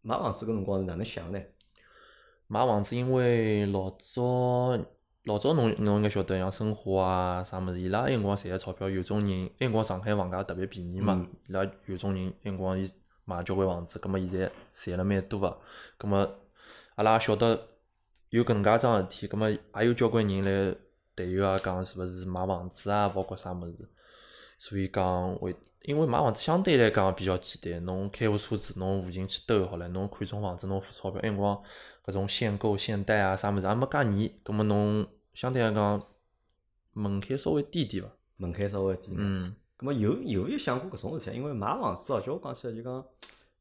[0.00, 1.38] 买房子搿辰光是哪能想呢？
[2.46, 4.78] 买房子，因为老早
[5.24, 12.90] 老早侬侬应该晓得，像申花啊啥物事，伊拉埃辰光赚个钞票，有种人埃辰光上海房价特别便宜嘛嗯，伊拉有种人埃辰光伊
[13.24, 15.58] 买交关房子，葛末现在赚了蛮多个，
[15.96, 16.18] 葛末
[16.96, 17.68] 阿拉也晓得
[18.30, 20.76] 有搿能介桩事体，葛末也有交关人来
[21.14, 23.88] 队友啊讲是勿是买房子啊，包括啥物事，
[24.58, 25.54] 所以讲会。
[25.84, 31.60] 因为买房子相对来讲比较简单，侬开部车子，侬附近去兜好了，侬看中房子，侬付钞票，埃辰光
[32.04, 36.00] 搿种限购、限贷啊啥物事也没介严，葛末侬相对来讲
[36.92, 38.10] 门槛稍微低点伐？
[38.36, 39.18] 门槛稍微低眼。
[39.18, 39.42] 嗯，
[39.78, 41.34] 咁么有有没有想过搿种事体啊？
[41.34, 43.04] 因为买房子哦，叫我讲起来就讲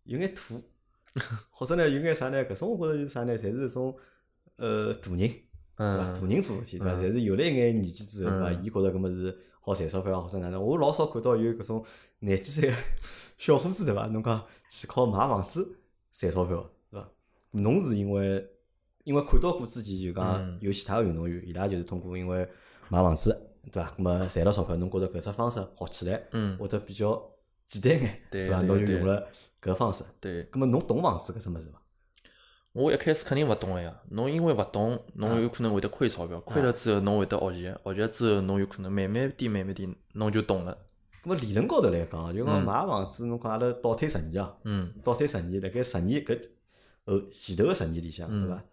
[0.04, 0.62] 有眼土，
[1.50, 2.46] 或者呢有眼啥呢？
[2.46, 3.38] 搿种我觉着就是啥呢？
[3.38, 3.96] 侪是一种
[4.58, 5.34] 呃大人，
[5.82, 6.14] 对伐？
[6.14, 6.94] 大嗯，人做事体，对伐？
[6.94, 8.52] 嗯侪是有了一眼年纪之后，对伐？
[8.52, 10.62] 嗯伊觉着搿么是好赚钞票，或者哪能？
[10.62, 11.86] 我老少看到有搿种
[12.20, 12.76] 廿几岁个
[13.38, 14.08] 小伙子，对伐？
[14.08, 15.78] 侬讲去靠买房子
[16.12, 17.10] 赚钞票，对伐？
[17.52, 18.48] 侬是因为
[19.04, 22.48] 因为看到过之前就讲嗯有其他个运动员，伊拉就是通过因为
[22.90, 23.32] 买房子，
[23.72, 23.90] 对伐？
[23.98, 27.22] 搿么赚了钞票，侬觉着搿只方式学起来嗯，会得比较
[27.68, 29.28] 简单眼，对对对侬就用了
[29.62, 30.04] 搿方式。
[30.20, 31.81] 对，搿么侬懂房子搿只物事伐？
[32.74, 40.78] 我一开始肯定勿懂个呀，侬因为勿懂，侬有可能会得亏钞票，亏了之后侬会得学习，学习之后侬有可能慢慢点、慢慢点，侬就懂了。
[41.24, 46.42] 咁么理论高头来讲，就讲嗯买房子，侬讲阿拉倒退十年啊，嗯倒退十年，辣盖十年搿
[47.06, 48.64] 后前头个十年里向，嗯对伐？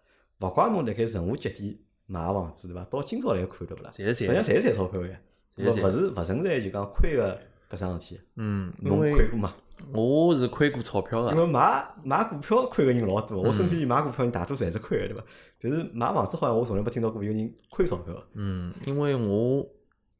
[0.47, 2.83] 勿怪侬辣盖任何节点买房子，对伐？
[2.85, 3.89] 到今朝来看，对勿啦？
[3.91, 4.45] 侪实际上赚。
[4.45, 5.19] 侪是赚钞票个呀，
[5.57, 7.37] 勿是勿存在就讲亏个
[7.69, 8.21] 搿桩事体。
[8.35, 9.53] 嗯，因侬亏过吗？
[9.93, 11.45] 我是亏过钞票因个。
[11.45, 15.23] 为买买股票亏个人老多，我身嗯边买股票人大多数侪是亏个，对伐？
[15.61, 18.27] 但是买房子好像我从来没听到过有人亏钞票个。
[18.33, 19.65] 嗯，因为我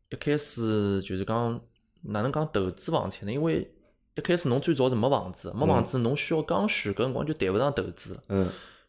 [0.10, 1.60] 一开始就是讲
[2.04, 3.34] 哪能讲投资房产呢？
[3.34, 3.70] 因为
[4.16, 8.24] 一开始侬最早是没房子，没房子侬需要刚需，搿辰光就谈勿上投资了。
[8.30, 8.48] 嗯，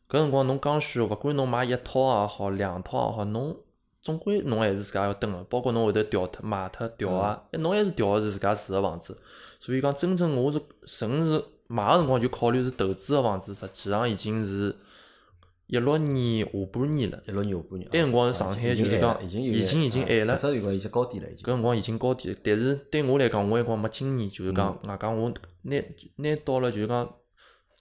[0.09, 3.57] 搿辰光侬刚需，勿管侬买一套也好，两套也好，侬
[4.03, 9.17] 总归侬还是自家要蹲个，包括侬会得调脱、卖脱、调啊，哎侬还是调个是自家住个房子。
[9.59, 14.75] 所以讲，真正我是纯是买个辰光就考虑是投资个房子，实际上已经是
[15.67, 17.23] 一六年下半年了。
[17.29, 21.47] 一六年下半年，埃辰光啊上海就是讲已经已经已经晚了搿只辰光已经高点了，已经搿。
[21.47, 25.31] 辰光已经高点，但是对我来讲，我埃辰光没经验，就是讲外加我
[25.63, 25.77] 拿
[26.17, 27.15] 拿到了就是讲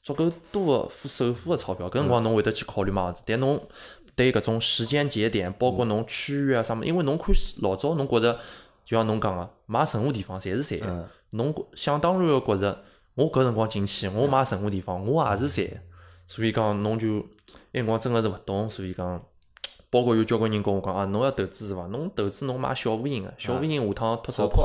[0.04, 3.60] 足够多个付首付个钞票，搿辰光侬会得去考虑买房子，但侬
[4.20, 8.34] 对搿种时间节点，包括侬区域啊啥物事，因为侬看老早侬觉着，
[8.84, 12.84] 就像侬讲个，买任何地方侪是赚侬想当然个觉着，
[13.16, 15.82] 我搿辰光进去，我买任何地方，我也是赚的，
[16.28, 17.20] 所以讲侬就
[17.72, 19.24] 埃辰光真个是勿懂，所以讲。
[19.92, 21.88] 包括有交关人跟我讲啊，侬要投资是伐？
[21.88, 24.62] 侬投资侬买小户型个，小户型下趟脱手快，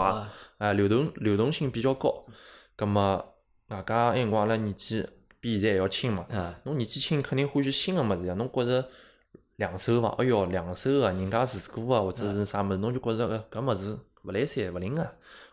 [0.58, 2.26] 哎，流动流动性比较高。
[2.76, 3.24] 葛么，
[3.68, 5.02] 外加埃辰光阿拉年纪
[5.40, 8.34] 比现在还要轻嘛，啊，侬年纪轻肯定欢喜新个物事呀。
[8.34, 8.86] 侬觉着
[9.56, 15.08] 两手房，哎哟，两手个，人家住过啊，或者是啥物事，侬就觉着搿搿物事勿来三勿灵个，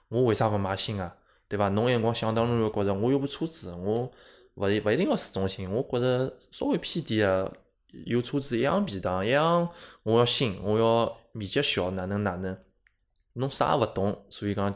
[0.09, 1.11] 我为啥勿买新个？
[1.47, 1.69] 对伐？
[1.69, 4.11] 侬一辰光想当然个觉着我有部车子，我
[4.55, 7.53] 勿一勿一定要市中心，我觉着稍微偏点个，
[8.05, 9.69] 有车子一样便当，一样
[10.03, 12.57] 我要新，我要面积小，哪能哪能，
[13.33, 14.71] 侬啥也勿懂，所以讲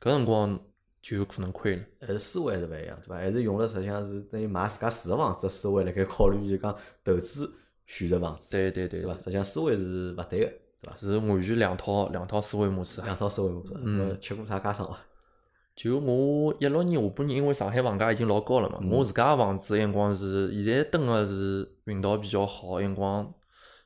[0.00, 0.60] 搿辰光
[1.00, 1.82] 就有可能亏了。
[2.00, 3.16] 还是思维还是勿一样，对伐？
[3.16, 7.52] 还是用了实际上是等于买自家住个房子个思维辣盖考虑，就讲投资
[7.92, 9.18] 选择房子，对对对对伐？
[9.18, 10.96] 实际上思维是勿对个，对伐？
[10.96, 13.04] 是完全两套两套思维模式啊。
[13.04, 14.96] 两套思维模式，嗯呃，吃过啥家常伐？
[15.76, 23.30] 就我一六年下半年，因为上海房价已经老高了嘛，嗯我自家个房子埃辰光是现在蹲个是运道比较好，埃辰光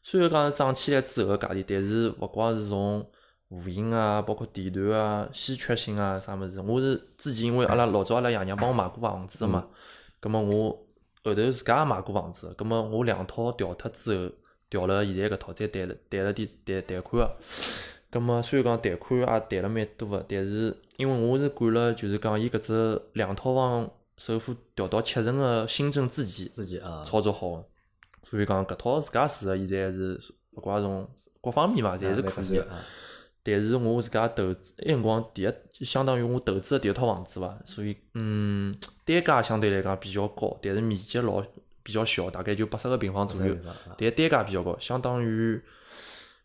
[0.02, 3.04] 虽然讲涨起来之后个价钿，但是勿光是从
[3.48, 9.66] 户型啊，包括地段啊、稀缺性啊啥物事，我是之前因为阿拉老早阿拉爷娘帮我买过房子个嘛，
[10.20, 10.85] 葛末我
[11.30, 14.32] 后头自家也买过房子，葛末我两套调脱之后，
[14.70, 17.36] 调了现在搿套，再贷了贷了点贷贷款个。
[18.10, 27.64] 葛末虽然讲贷款也贷了蛮多个，但是因为我是赶了就是讲伊搿只两套房首付调到七成个新政之前自己啊，操作好个，
[28.22, 30.18] 所以讲搿套自家住个现在是
[30.52, 31.06] 勿怪从
[31.42, 32.66] 各方面嘛，侪是可以个。
[33.54, 33.58] 啊。
[33.60, 41.42] 但是我自家投资，埃辰光第一就相当于我投资的第一套房子伐，所以嗯，单价相对来讲比较高，但是面积老
[41.82, 43.56] 比较小，大概就八十个平方左右，
[43.96, 45.60] 但单价比较高，相当于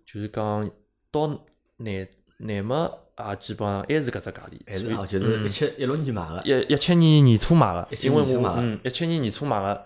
[0.06, 0.70] 就是讲
[1.10, 1.28] 到
[1.78, 9.86] 内内么也基本上还是搿只价钿，还是啊，就是一七一六年买个，一一七年年初买个，17因为我嗯一七年年初买个，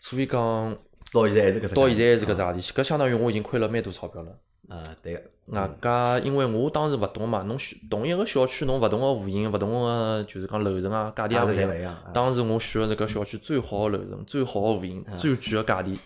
[0.00, 0.76] 所以讲
[1.12, 1.74] 到现在还是搿只。
[1.74, 4.38] 到现在还是搿只价钿，搿相当于我已经亏了蛮多钞票了。
[4.68, 5.22] 啊，对个。
[5.46, 11.96] 外加因为我当时勿懂嘛，侬选同一个小区，侬勿同个户型、勿同个就是讲楼层啊，价钿也勿一样。
[12.12, 15.98] 当时我选个是搿小区最好个楼层、最好个户型、最贵个价钿。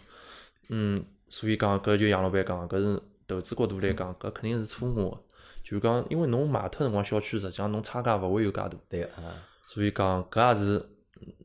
[0.69, 5.19] 嗯，所以讲搿就杨老板讲，搿是投资角度来讲，搿肯定是错误个。
[5.65, 8.71] 就讲，因为侬买脱辰光小区，实际上侬差价勿会有介大。
[8.89, 9.35] 对个啊，
[9.67, 10.89] 所以讲搿也是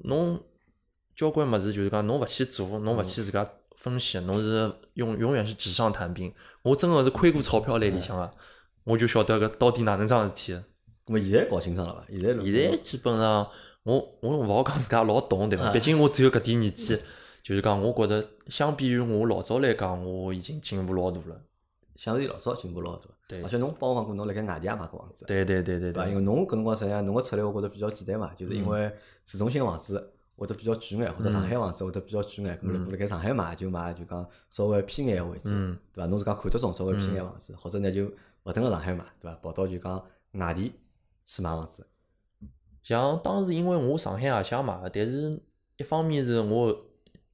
[0.03, 0.39] 侬
[1.15, 6.33] 交关物事，就是讲侬勿去做，侬勿去自家分析，侬是永永远是纸上谈兵。
[6.61, 8.31] 我真个是亏过钞票来里向个，
[8.83, 10.53] 我就晓得搿到底哪能桩事体。
[11.05, 12.03] 咁么现在搞清爽了伐？
[12.09, 13.47] 现在现在基本上，
[13.83, 15.65] 我我勿好讲自家老懂，对伐？
[15.67, 16.97] 啊毕竟我只有搿点年纪，
[17.41, 21.41] 就是讲我觉得相比于我老早来讲，我已经进步老大了。
[21.95, 23.05] 相对老早进步老大。
[23.27, 25.25] 对而且侬帮我讲过，侬辣盖外地也买过房子。
[25.25, 26.07] 对对对对对伐？
[26.07, 28.91] 因，为侬搿辰光实际上侬个策略，我觉着比较简单嘛，就是因嗯为
[29.25, 32.57] 市中心房子会得比较贵眼，或者上海房子会得比较贵眼。
[32.59, 36.07] 咁么如果辣盖上海买，就买就讲稍微偏眼个位置，嗯对伐？
[36.07, 38.05] 侬自家看得中稍微偏眼房子，或者呢就
[38.43, 39.37] 勿蹲辣上海买，对伐？
[39.41, 40.01] 跑到就讲
[40.33, 40.71] 外地
[41.25, 41.85] 去买房子。
[42.83, 45.37] 像当时因为我上海也想买个，但是
[45.77, 46.73] 一方面是我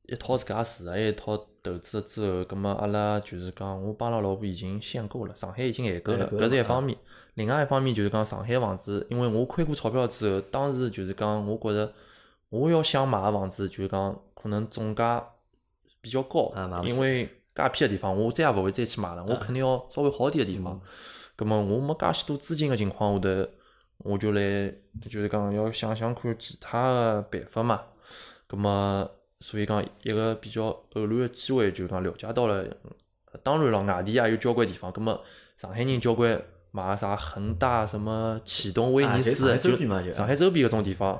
[0.08, 6.98] 一套自家住个，还有一套投资了之后，葛末阿拉就是讲我帮阿拉老婆已经限购了，上海已经限购了，搿是一方面。
[7.36, 11.94] 另外一方面就是讲上海房子，因为我亏过钞票之后，当时就是讲我觉着
[12.54, 15.28] 我要想买个房子，就是讲可能总价
[16.02, 16.54] 比较高
[16.86, 20.80] 因为介偏个地方，我再也勿会再去买了，我肯定要稍微好点个地方。
[21.36, 23.50] 葛末我没介许多资金个情况下头，
[23.98, 27.82] 我就来就是讲要想想看其他个办法嘛。
[28.46, 32.64] 葛末所以讲一个比较偶然个机会，就讲了解到了。
[33.32, 34.92] 呃当然了，外地也有交关地方。
[34.92, 35.20] 葛末
[35.56, 36.40] 上海人交关
[36.70, 41.20] 买啥恒大、什么启东、威尼斯，就上海周边嘛就上海周边搿种地方。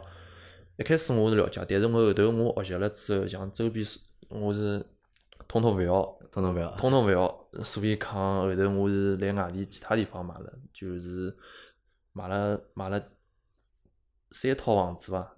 [0.78, 4.84] 一开始我是了解，但是我后头我学习了之后，像周边是我是
[5.48, 6.04] 统统勿要。
[6.32, 6.72] 通通勿要。
[6.72, 11.32] 通通勿要，所以讲后头我是来外地其他地方买了，就是
[12.12, 13.00] 买了买了
[14.32, 15.36] 三套房子伐，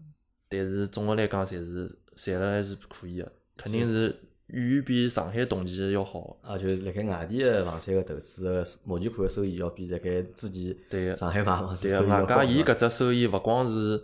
[0.48, 4.17] 但是总的来讲，侪是赚了还是可以的，肯定是
[4.48, 6.38] 远远比上海同期要好。
[6.41, 12.28] 啊，就是辣盖外地个房产个投资个目前看个收益要比辣盖之前上海买房子收益要高。
[12.28, 14.02] 对伐加伊搿只收益勿光是，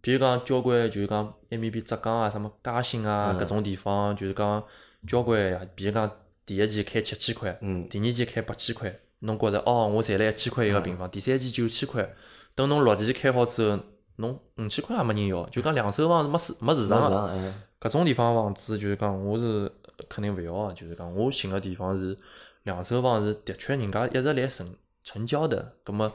[0.00, 3.40] 比如讲交关就是讲埃面边浙江啊、什么嘉兴啊嗯。
[3.40, 4.62] 搿种地方，就是讲
[5.06, 6.10] 交关呀，比如讲
[6.46, 7.88] 第一期开七千块，嗯。
[7.88, 12.08] 第二期开八千块，侬觉着哦，我赚了一千块一个平方，第三期九千块，
[12.54, 13.78] 等侬六期开好之后，
[14.16, 17.54] 侬五千块也没人要，就讲两手房是没市没市市场个。
[17.80, 19.70] 搿种地方房子就是讲我是
[20.08, 22.16] 肯定勿要个，就是讲我寻个地方是
[22.64, 26.12] 两手房是的确人家一直来成成交的，葛么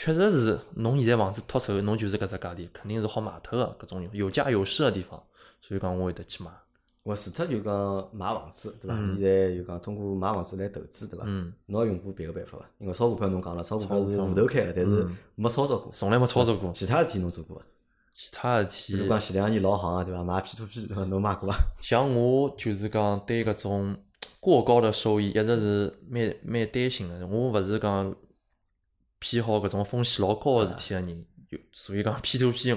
[0.00, 5.20] 确实是侬现在房子脱手，侬就是搿只价钿，肯定是好卖脱个搿种有价有市个地方，
[5.60, 6.50] 所以讲我会得去买。
[7.02, 8.94] 我除脱就讲买房子，对伐？
[8.94, 11.24] 现在就讲通过买房子来投资，对伐？
[11.26, 12.64] 嗯，侬也用过别个办法伐？
[12.78, 15.90] 因为炒股票侬讲了，炒股票是户头开了，但是嗯没操作过。
[15.92, 16.72] 从来没操作过。
[16.72, 17.62] 其他事体侬做过伐？
[18.12, 20.22] 其他事体比如，讲前两年老行个，对伐？
[20.22, 21.02] 买 P to P，对伐？
[21.06, 21.58] 侬买过伐？
[21.82, 23.96] 像我就是讲对搿种
[24.38, 27.26] 过高的收益一直是蛮蛮担心的。
[27.26, 28.14] 我勿是讲
[29.18, 32.76] 偏好搿种风险老高个事体个人，有所以讲 P to P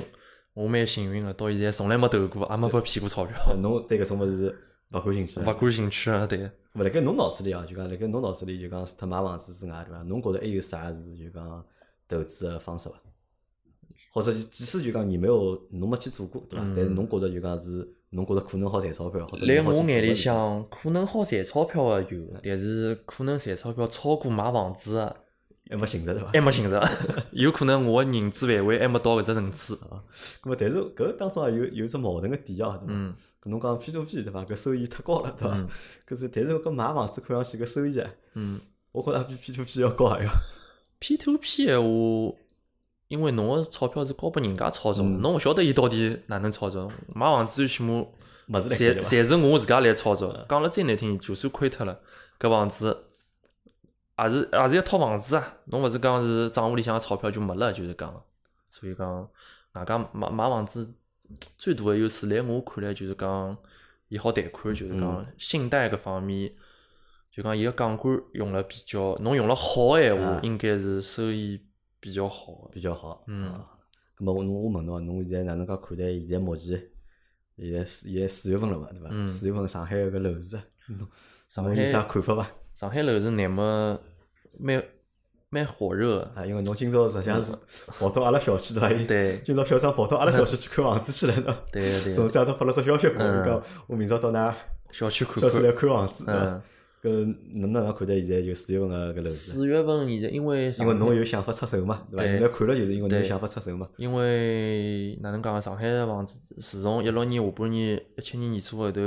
[0.53, 4.53] 我蛮幸运个，到现在从来没投过，也没被骗过钞票，侬对搿种物事
[4.91, 5.43] 勿感兴趣啊？
[5.47, 6.27] 勿感兴趣啊。
[6.27, 10.03] 对，勿辣盖侬脑子里啊，就讲辣盖侬脑子里就讲除脱买房子之外，对伐？
[10.03, 11.65] 侬觉着还有啥是就讲
[12.09, 12.95] 投资个方式伐？
[14.13, 16.65] 或者即使就讲你没有侬没去做过，对伐？
[16.65, 25.15] 嗯但是侬觉着就讲是侬觉着可能好赚钞票，或者我眼里向，可能好赚钞票个有，但是可能赚钞票超过买房子个
[25.71, 26.29] 还没寻着对伐？
[26.33, 26.89] 还没寻着，
[27.31, 29.73] 有可能我认知范围还没到搿只层次。
[29.89, 30.03] 啊，
[30.43, 32.93] 咁么但是搿当中也有有只矛盾个点哦，对伐？
[32.93, 34.43] 嗯搿侬讲 P to P 对伐？
[34.45, 35.67] 搿收益太高了，对伐嗯？
[36.07, 38.59] 搿是但是搿买房子看上去搿收益啊，嗯
[38.91, 40.29] 我觉着比 P to P 要高还要。
[40.99, 42.35] ，P to P 闲话，
[43.07, 46.91] 因为侬个钞票是交拨人家操作，嗯侬勿晓得伊到底哪能操作。
[47.15, 48.05] 买房子最起码
[48.59, 49.01] 侪？
[49.01, 50.45] 侪是我自家来操作。
[50.49, 51.97] 讲了再难听，就算亏脱了，
[52.39, 53.05] 搿房子
[54.23, 55.57] 也是也是一套房子啊。
[55.65, 58.23] 侬勿是讲是账户里向个钞票就没了，就是讲。
[58.69, 59.29] 所以讲，
[59.73, 60.93] 外加买买房子
[61.57, 63.57] 最大个优势，来我看来就是讲，
[64.07, 66.53] 伊好贷款，就是讲嗯信贷搿方面，
[67.31, 71.61] 就讲伊个杠杆用了比较，侬用了好个闲话啊，应该是收益
[71.99, 72.69] 比较好。
[72.71, 73.23] 比较好。
[73.27, 73.65] 嗯啊。
[74.17, 76.81] 咁么我我问侬啊，侬现在哪能介看待现在目前
[77.57, 79.07] 现在四现在四月份了嘛，对伐？
[79.11, 80.57] 嗯四月份上海搿楼市
[81.49, 82.47] 上海有啥看法伐？
[82.73, 83.99] 上海楼市乃末
[84.59, 84.83] 蛮
[85.49, 87.51] 蛮火热的，啊，因为侬今朝实际上是
[87.87, 88.89] 跑到阿拉小区对伐？
[89.05, 91.57] 对今朝小张跑到阿拉小区去看房子去了，对伐？
[91.71, 94.53] 对个对个，甚至阿都发了只消息拨我，嗯讲我明朝到㑚
[94.91, 95.89] 小区看小区来看。
[95.89, 96.61] 房子，嗯，
[97.01, 97.09] 搿
[97.53, 99.53] 侬哪能看待现在就四月份个搿楼市？
[99.53, 102.23] 四月份现在因为因为侬有想法出手嘛，对伐？
[102.23, 103.89] 对现在看了就是因为侬有想法出手嘛。
[103.97, 105.59] 因为哪能讲啊？
[105.59, 109.01] 上海个房子自从一六年下半年、一七年年初后头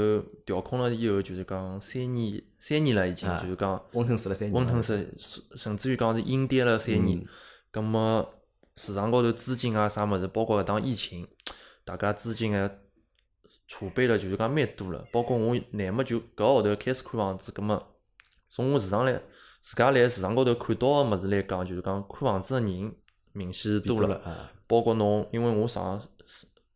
[0.44, 5.14] 调控了以后，就是讲三年三年了已经，啊就是讲温吞死了三年嘛，温吞是
[5.54, 7.26] 甚至于讲是阴跌了三年嗯。
[7.70, 8.28] 葛么
[8.76, 11.26] 市场高头资金啊啥物事，包括搿趟疫情，
[11.84, 12.68] 大家资金个
[13.66, 15.04] 储备了就是讲蛮多了。
[15.12, 17.82] 包括我乃末就搿号头开始看房子，葛末
[18.48, 19.12] 从我市场来
[19.60, 22.94] 自家来市场高头看到个物事来讲，就是讲看房子个人
[23.32, 24.16] 明显是多了。
[24.18, 24.50] 啊。
[24.66, 26.00] 包括侬，因为我上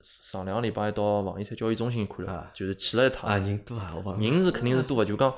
[0.00, 5.34] 上两个礼拜到房地产交易中心看了啊，就是去了一趟，啊，人多啊，我人是肯定是多个，就讲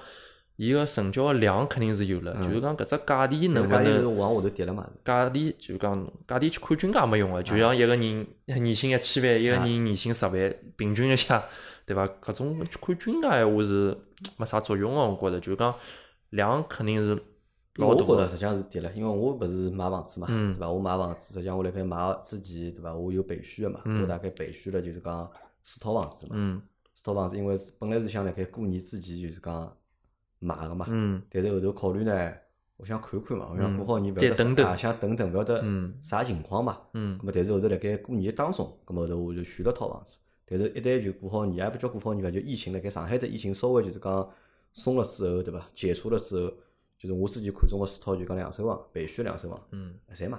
[0.60, 4.86] 伊个成交个量肯定是有了，就是讲搿只价钿能勿搿是能往下头跌了嘛？
[5.02, 11.42] 价钿，就讲价钿去看均价没用个，就像一个人年薪一千万，一个人年薪十万，平均一下，
[11.86, 12.06] 对伐？
[12.22, 13.96] 搿种去看均价闲话是
[14.36, 15.74] 没啥作用个，我觉着，就讲
[16.28, 17.14] 量肯定是
[17.76, 20.70] 老大个，觉着实际上是跌了，因为我勿是买房子嘛，嗯对伐？
[20.70, 22.94] 我买房子，实际上我辣盖买之前，对伐？
[22.94, 25.26] 我有备选个嘛，嗯我大概备选了就是讲
[25.62, 26.60] 四套房子嘛，嗯
[26.94, 29.74] 四套房子，因为本来是想辣盖过年之前就是讲
[30.40, 32.32] 买个嘛，嗯但是后头考虑呢，
[32.76, 36.78] 我想看看嘛，我想嗯过好年勿晓得再等等啊，想等等勿晓得嗯啥情况嘛。
[36.94, 40.18] 嗯咁么，但是后头辣盖过年当中，咁么后头我就选了套房子。
[40.46, 44.28] 但是，一旦就过好年，也勿叫过好年吧，就疫情辣盖上海的疫情稍微就是讲
[44.72, 45.64] 松了之后，对伐？
[45.74, 46.52] 解除了之后，
[46.98, 50.38] 就是我之前看中个四套就讲两手房，备选两手房，嗯侪卖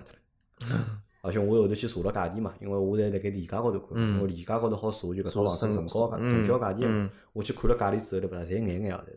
[0.60, 1.02] 脱了。
[1.24, 7.10] 而且我后头去查了价钿嘛，因为我侪辣盖链家高头看，嗯因为链家高头好查就搿套房子查成交价、嗯成交价钿。
[7.34, 9.12] 我去看了价钿之后，对勿啦，侪眼眼啊，侪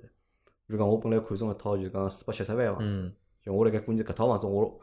[0.67, 0.73] 是。
[0.73, 3.13] 比如讲，我本来看中一套就讲四百七十万房子嗯，
[3.45, 4.81] 就我辣盖过年搿套房子，我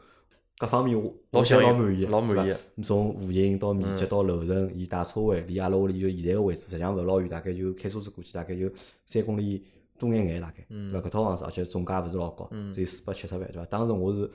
[0.58, 8.70] 各方面我老想老满意，老满意从户型到面积嗯到楼层，伊带车位，离阿拉屋里就现在个位置，实际上勿是老远，大概就开车子过去，大概就
[9.04, 9.64] 三公里
[9.98, 10.64] 多眼眼大概。
[10.68, 11.08] 嗯对伐？
[11.08, 13.64] 搿套房子而且总价勿是老高，嗯只有四百七十万，对伐？
[13.66, 14.30] 当时我是，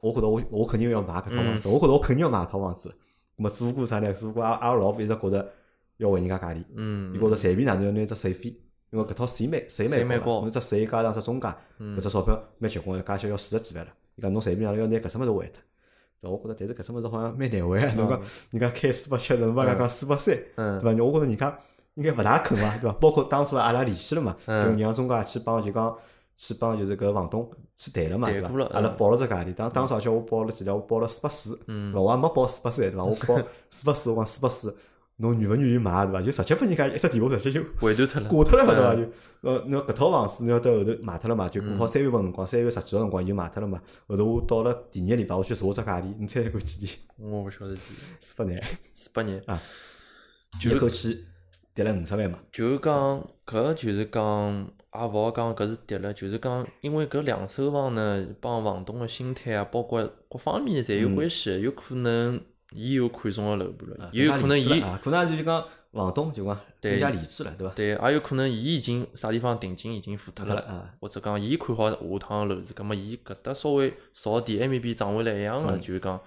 [0.00, 2.94] 我觉得我我肯定要买搿套房嗯子，我觉得我肯定要买搿套房子。
[3.38, 4.12] 咁么只不过啥呢？
[4.12, 5.50] 只不过阿阿拉老婆一直觉着
[5.96, 8.54] 要还人家价钿，嗯，伊觉着随便哪能要拿只税费，
[8.92, 13.90] 因为搿套税蛮税税蛮高侬只税加上只中介，嗯搿只钞票蛮结棍个，加起来要四十几万了。
[14.16, 15.62] 伊讲侬随便哪能要拿搿只物事还脱。
[16.20, 16.36] 对伐？
[16.36, 17.94] 我觉着，但是搿只物事好像蛮难还啊！
[17.96, 21.02] 侬讲嗯人家开四百七，侬帮人家讲四百三，嗯对伐？
[21.04, 21.58] 我觉着人家
[21.94, 22.92] 应该勿大肯伐， 对伐？
[23.00, 25.96] 包括当初阿拉联系了嘛，就嗯让中介去帮就讲
[26.36, 28.48] 去帮就是搿房东去谈了嘛，对伐？
[28.72, 32.00] 阿拉嗯报了只价钿，当当初而且我报了几条，我报了四百四，对嗯伐？
[32.00, 33.04] 我也没报四百三，对伐？
[33.04, 34.76] 我报 四百四，我讲四百四，
[35.16, 36.22] 侬愿勿愿意买，对伐？
[36.22, 38.94] 就直接拨人家一只电话，直接就回头脱了，挂脱了嘛，对伐？
[38.94, 43.80] 嗯就呃，侬搿套房子，侬要到后头卖脱了嘛，就过好三月份辰光，三月十几号辰光已经卖脱了嘛。
[44.06, 46.96] 后头我到了第二个礼拜，我去查只价钿，你猜看几钿？
[47.18, 47.82] 我勿晓得几，
[48.20, 49.42] 四百廿，四百年。
[50.62, 51.24] 一口气
[51.74, 52.38] 跌了五十万嘛。
[52.52, 61.58] 就是讲搿就是讲，也勿好讲搿是跌了，就是讲，因为搿两手房呢，帮房东个心态啊，包括各方面侪有关系的。
[61.58, 62.40] 有可能
[62.74, 67.74] 伊有看中个楼盘了，也有可能伊啊，可能就是讲房东就讲更加理智了，对伐？
[67.74, 76.18] 对，也有可能伊已经啥地方定金已经付脱了，或者讲伊看好下趟个楼市，葛末伊搿搭稍微少点，埃面边涨回来一样个，嗯就是讲，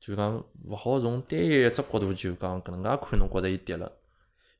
[0.00, 3.90] 就是讲勿好从单一一只角度就讲搿能介看，侬觉着伊跌了，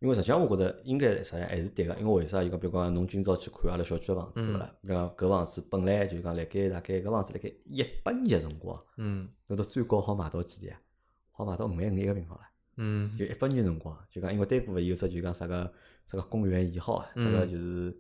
[0.01, 2.43] 因为实际上我觉着应该实际上还是对个，因为为啥？
[2.43, 4.69] 伊讲比如讲侬今朝去看阿拉小区个房子，对勿啦？
[4.83, 10.81] 比如讲搿房子本来就讲辣盖大概搿房子辣盖一八年个辰光，嗯那到最高好买到几钿啊？
[11.41, 12.45] 好买到五万五一个平方了。
[12.77, 15.71] 嗯就一八年辰光，就讲因为丹过勿有只就讲啥个
[16.07, 17.97] 啥个公园一号啊，啥个嗯就是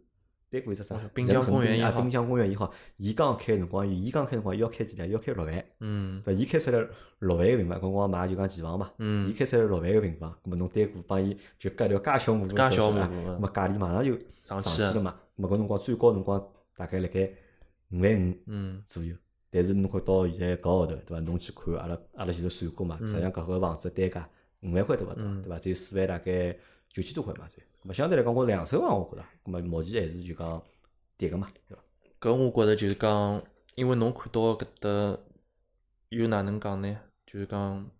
[0.50, 0.96] 单过一只啥？
[1.14, 2.72] 滨江公园一号，滨江公园一号。
[2.96, 5.06] 伊刚开辰光，伊刚开辰光要开几钿？
[5.06, 5.64] 要开六万。
[5.80, 6.22] 嗯。
[6.22, 6.78] 对，伊开出来
[7.18, 8.90] 六万个平方，光光买就讲期房嘛。
[8.98, 9.28] 嗯。
[9.28, 15.14] 伊开出来六万个平方，咾么侬单过帮伊就隔条介小马路，介小马路，咾么价钿马上就上去了嘛。
[15.36, 17.30] 咾么搿辰光最高辰光大概辣盖
[17.90, 19.14] 五万五嗯左右。
[19.50, 21.20] 但是侬看到现在搿号头，对伐？
[21.20, 24.28] 侬去看，阿拉阿拉前头算过嘛，实际上搿个房子单价
[24.60, 25.58] 五万块都勿到，对伐？
[25.58, 26.56] 只有四万大概
[26.88, 27.60] 九千多块嘛，才。
[27.84, 30.62] 咾相对来讲，我两手房我觉着，咾么目前还是就讲。
[31.18, 31.82] 跌个嘛，对伐？
[32.18, 33.42] 搿我觉着就是讲，
[33.74, 35.18] 因为侬看到搿搭
[36.08, 36.96] 又哪能讲呢？
[37.26, 37.90] 就是讲，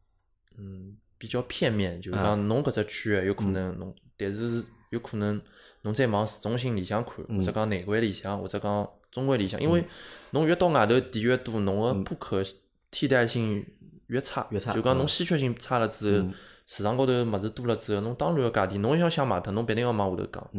[0.57, 5.38] 嗯，比较片面，就是讲侬搿只区域有可能侬，但是有可能
[5.82, 9.84] 侬再往市中心里向看，或者讲内环里向，或者讲中环里向，因为
[10.30, 12.42] 侬越到外头地越多，侬个不可
[12.90, 13.64] 替代性
[14.06, 16.28] 越差，越差，就讲侬稀缺性差了之后，
[16.66, 20.50] 市场高头物事多了之后，侬当然要价钿，侬要想卖脱，侬必定要往下头降。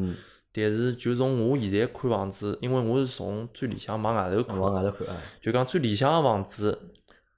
[0.53, 6.77] 但是，就从我现在看房子，因为我是从最理想往外头看，往外头看啊，就讲最理想个房子，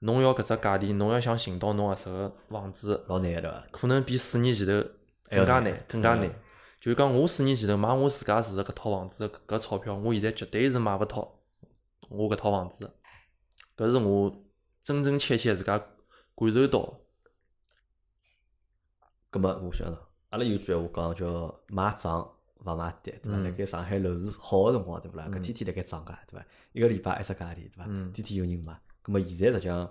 [0.00, 3.64] 侬要搿只价钿，侬要想寻到侬合适个房子，老难个对伐？
[3.70, 4.72] 可能比四年前头
[5.30, 6.28] 更加难，更加难。
[6.84, 11.34] 就是讲我四年前头买我自家住的搿套房子，搿钞票，我现在绝对是买勿到
[12.10, 12.92] 我搿套房子。
[13.74, 14.30] 搿是我
[14.82, 17.00] 真真切切自家感受到。
[19.30, 22.30] 葛末我想了，阿拉有句话讲叫买涨。
[22.66, 23.38] 勿买跌，对伐？
[23.38, 25.26] 辣盖上海楼市好个辰光，对勿啦？
[25.30, 26.46] 搿天天辣盖涨价，对伐？
[26.72, 27.84] 一个礼拜一只价钿，对伐？
[28.12, 28.78] 天天有人买。
[29.00, 29.90] 葛末现在实际上，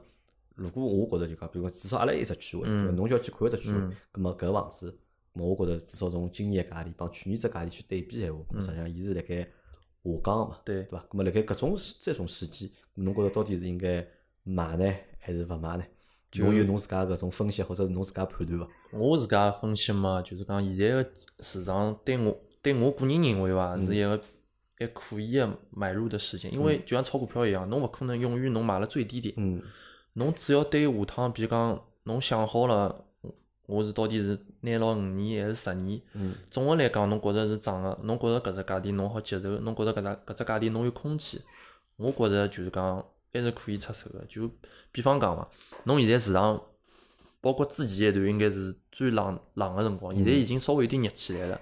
[0.53, 3.79] 如果我觉着就讲，比如讲，至少阿拉一只区位，侬就要去看一只区位。
[4.11, 4.95] 葛末搿房子，
[5.33, 9.47] 我觉着至少从今年个价钿帮去年只价钿去对比闲话，实际上伊是辣盖下
[10.03, 10.99] 降个嘛，对对伐？
[11.09, 14.05] 葛末辣盖搿种这种时机，侬觉着到底是应该
[14.43, 15.83] 买呢，还是勿买呢？
[16.33, 18.67] 侬有侬自家搿种分析，或者是侬自家判断伐？
[18.91, 21.09] 我自家分析嘛，就是讲现在个
[21.39, 22.37] 市场对我。
[22.63, 24.17] 对我个人认为伐，是一个
[24.79, 29.35] 还可以个买入的时间，因为就像炒股票一样，侬勿可能永远侬买了最低点，
[30.13, 33.03] 侬只要对下趟，比如讲侬想好了，
[33.65, 36.01] 我是到底是拿牢五年还是十年，
[36.51, 41.39] 总个来讲，侬觉着是涨个，侬觉着搿只价钿侬好接受，侬觉着搿只搿只价钿侬有空间，
[41.95, 44.19] 我觉着就是讲还是可以出手个。
[44.27, 44.49] 就
[44.91, 45.47] 比方讲嘛，
[45.85, 46.61] 侬现在市场
[47.39, 51.59] 包括之前一段应该是最冷冷个辰光，现在已经稍微有点热起来了。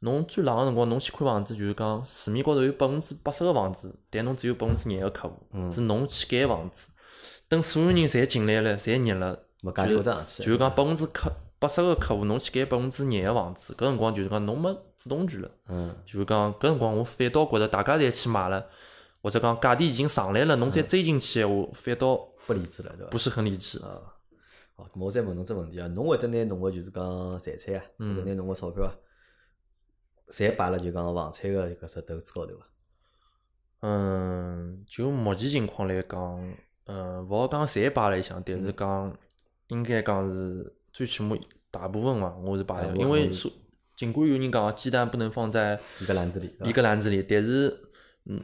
[0.00, 6.88] 侬最冷个辰光，侬去看房子，就是讲市面高头有百分之八十个房子，但侬只有百分之廿个客户，是侬去盖房子。
[7.48, 10.02] 等所有人侪进来了，侪热了，就
[10.44, 15.50] 就是讲百分之客八十个客户，侬去盖百分之廿个房子，搿辰光就是讲侬没主动权了。
[15.68, 18.66] 嗯，就是讲搿辰光我反倒觉着大家侪去买了，
[19.22, 23.10] 或者讲价钿已经上来了，侬再追进去闲话，反倒不理智了，对伐？
[23.10, 24.00] 不是很理智啊。
[24.76, 28.92] 好，我再问侬只问题啊，侬会得拿侬个就是讲财产啊，或者拿侬个钞票啊？
[30.28, 32.66] 侪摆辣就讲房产个搿只投资高头伐？
[33.86, 36.54] 嗯，就目前情况来讲，
[36.86, 39.16] 嗯，勿好讲侪摆辣里向，但是讲
[39.68, 41.36] 应该讲是最起码
[41.70, 43.50] 大部分嘛，我是摆辣，因为说
[43.96, 47.72] 尽管有人讲鸡蛋不能放在一个篮子里，一个篮子里，但是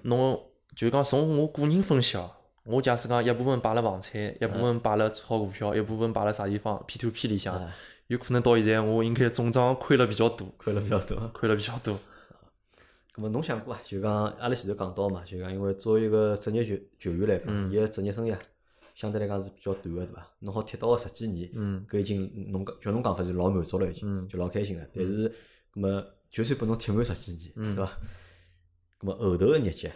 [0.03, 0.41] 侬
[0.75, 2.31] 就讲从我个人分析哦，
[2.65, 7.61] 我假使讲一部分摆辣房产，一部分摆辣炒股票，一部分摆辣啥地方 P to P 里向。
[8.07, 11.97] 有可能到现在，我应该总账亏了比较多，亏了比较多，亏了比较多。
[13.15, 13.81] 咁么侬想过啊？
[13.85, 18.37] 就讲阿拉前头讲到嘛，就讲因为作为一个职业球球员来讲，伊个职业生涯
[19.01, 20.31] 相对来讲是比较短个，对伐？
[20.41, 24.87] 侬好踢到个十几年，嗯搿已经侬讲叫侬讲法就老满足了，已经就老开心了。
[24.95, 25.27] 但是，
[25.71, 27.91] 葛么就算拨侬踢满十几年，对伐？
[28.99, 29.89] 葛么后头个日脚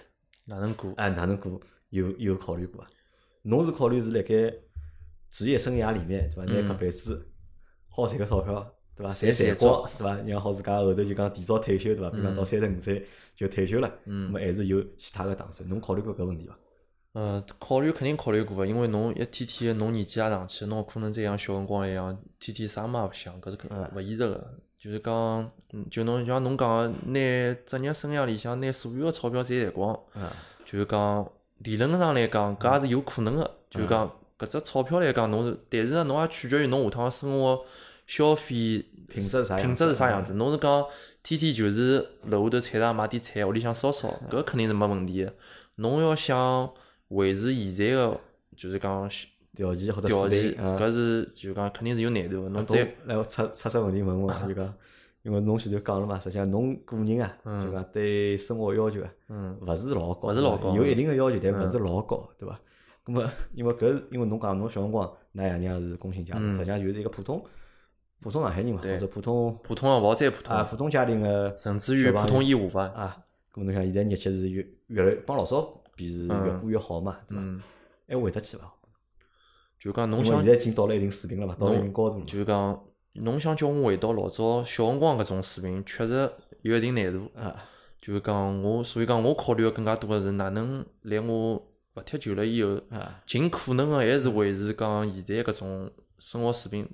[0.47, 0.91] 哪能过？
[0.97, 1.61] 哎，哪能过？
[1.91, 2.89] 有有考虑过伐？
[3.43, 4.55] 侬是考虑是辣盖
[5.31, 6.45] 职业生涯里面，对伐？
[6.51, 7.31] 拿搿辈子。
[7.91, 9.13] 好赚个钞票，对伐？
[9.13, 10.15] 赚赚光，对伐？
[10.23, 12.09] 让好自家后头就讲提早退休，对伐？
[12.09, 15.69] 比如讲到三十五岁就退休了，嗯，么还是有其他个打算？
[15.69, 16.59] 侬考虑过搿问题伐？
[17.15, 24.55] 呃，考虑肯定考虑过个，因为侬一天天侬年纪也上去，侬可能再像小辰光一样，天天啥嘛也勿想，搿是肯勿现实个。
[24.79, 25.51] 就是讲，
[25.91, 27.21] 就侬像侬讲，拿
[27.65, 29.99] 职业生涯里向拿所有个钞票侪赚光，
[30.67, 31.27] 就是讲
[31.59, 34.11] 理论上来讲，搿也是有可能个，就是讲。
[34.37, 37.65] 搿只钞票来讲，侬是，但是呢，侬也取决于侬下趟生活
[38.09, 40.35] 消费品质啥品质是啥样子。
[40.35, 40.85] 侬是讲
[41.23, 45.33] 天天就是楼下头菜场买点菜，屋里向烧烧，搿肯定是没问题个。
[45.77, 46.69] 侬要想
[47.09, 48.21] 维持现在个，
[48.57, 49.09] 就是讲
[49.55, 52.49] 条件或者条件，搿是就讲肯定是有难度个。
[52.49, 54.75] 侬再来我出出只问题问问，就讲，
[55.23, 59.11] 因为侬前头讲了嘛，实际上侬个人啊，就讲对生活要求啊，
[59.61, 62.59] 勿是老高，勿是老高有一定个要求，但勿是老高，对伐？
[63.05, 67.45] 咁么，因为搿是因为侬讲侬小辰光，㑚爷娘是工薪家庭，实际上就是一个普通
[68.21, 72.83] 普通上海人嘛，或者普通普通啊，勿再普通啊，普通家庭个，甚至于普通以下伐？
[72.89, 73.17] 啊，
[73.53, 77.43] 咁么侬想现在日脚是越越来帮老早比是越过越好嘛，对伐？
[77.43, 77.63] 嗯，
[78.09, 78.73] 还回得去伐？
[79.79, 82.25] 就讲侬想现，在已经到了一定水平了嘛，到了一定高度了。
[82.25, 82.83] 就是讲
[83.13, 86.31] 侬想叫我回到老早小辰光搿种水平，确实
[86.63, 87.31] 有一定难度。
[87.39, 87.55] 啊，
[88.01, 91.55] 就是讲我，所以讲我考虑的更加多的是哪能来我
[91.95, 96.89] 勿踢球了以后，啊，尽可能个还是维持讲现在搿种生活水平，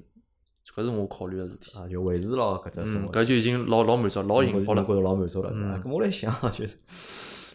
[0.75, 1.79] 搿是我考虑个事体。
[1.79, 4.83] 啊，就维持牢搿只生嗯，活搿就已经老老满足、老幸福了。
[4.83, 5.77] 侬觉着老满足了，对伐？
[5.77, 6.77] 嗯咁我来想啊，就是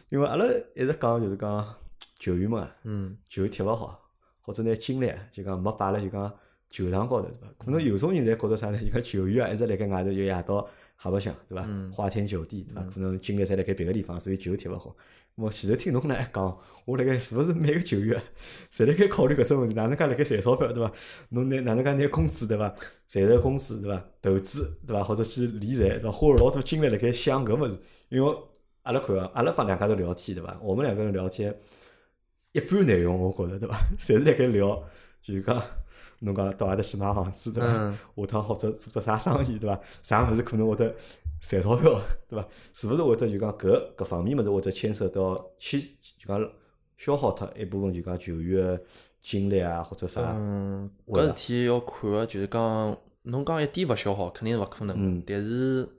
[0.09, 0.45] 因为阿拉
[0.75, 1.75] 一直讲就是讲
[2.19, 3.99] 球员们啊，嗯球踢勿好，
[4.41, 6.31] 或者拿精力啊就讲没摆辣就讲
[6.69, 7.47] 球场高头，对伐？
[7.57, 8.79] 可能有种人侪觉着啥呢？
[8.79, 10.67] 就讲球员啊一直辣盖外头就夜到
[11.01, 11.91] 瞎白相，对伐嗯？
[11.91, 12.83] 花天酒地，对伐？
[12.93, 14.95] 可能精力侪辣盖别个地方，所以球踢勿好。
[15.35, 18.23] 我前头听侬来讲，我辣盖是勿是每个球员啊
[18.71, 19.75] 侪辣盖考虑搿种问题？
[19.75, 20.91] 哪能介辣盖赚钞票，对伐？
[21.29, 22.73] 侬拿哪能介拿工资，对伐？
[23.07, 24.03] 赚着工资，对伐？
[24.21, 25.03] 投资，对伐？
[25.03, 26.11] 或者去理财，对伐？
[26.11, 27.77] 花了老多精力辣盖想搿物事，
[28.09, 28.35] 因为
[28.85, 30.55] 阿拉看啊，阿拉帮两家头聊天，对伐？
[30.61, 31.53] 我们两个人聊天，
[32.51, 33.75] 一半内容我觉着，对伐？
[33.97, 34.83] 侪是辣盖聊，
[35.23, 35.61] 就是讲
[36.19, 37.67] 侬讲到阿搭去买房子，对伐？
[37.71, 39.79] 嗯下趟或者做只啥生意，对伐？
[40.03, 40.93] 啥物事可能会得
[41.41, 42.47] 赚钞票，对伐？
[42.73, 46.49] 是勿是会得就讲搿搿方面物事会得牵涉到去就讲
[46.95, 48.83] 消耗脱一部分就讲球员个
[49.21, 50.21] 精力啊，或者啥？
[50.37, 55.23] 嗯，搿事体要看个，就是讲侬讲一点勿消耗，肯定是勿可能嗯。
[55.25, 55.89] 但是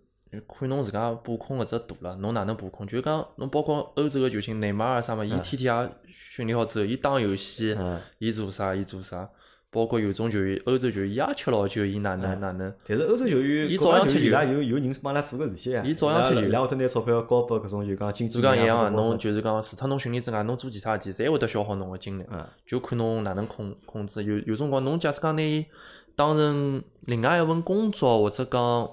[0.49, 2.87] 看侬自家把控搿只度了，侬哪能把控？
[2.87, 9.29] 就是讲侬包括欧洲个球星内马尔啥么，伊嗯天天也训练好之后，伊打游戏嗯，伊做啥伊做啥。
[9.69, 12.75] 包括有种球员，欧洲球员伊也吃老酒，伊哪能嗯哪能？
[12.87, 15.83] 但是欧洲球员，伊照样踢球伊拉有有人帮伊拉做搿事体呀。
[15.85, 22.25] 伊照样踢球伊拉会得拿钞票交拨搿种就讲经纪就讲一样啊，侬就是讲，除脱侬训练之外，侬做其他事体，侪会得消耗侬个精力。
[22.31, 24.25] 嗯就看侬哪能控控制。
[24.25, 25.67] 有有辰光，侬假使讲拿伊
[26.15, 28.91] 当成另外一份工作，或者讲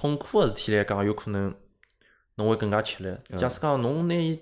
[0.00, 1.54] 痛苦个事体来讲，有可能
[2.36, 3.14] 侬会更加吃力。
[3.28, 4.40] 嗯假使讲侬拿伊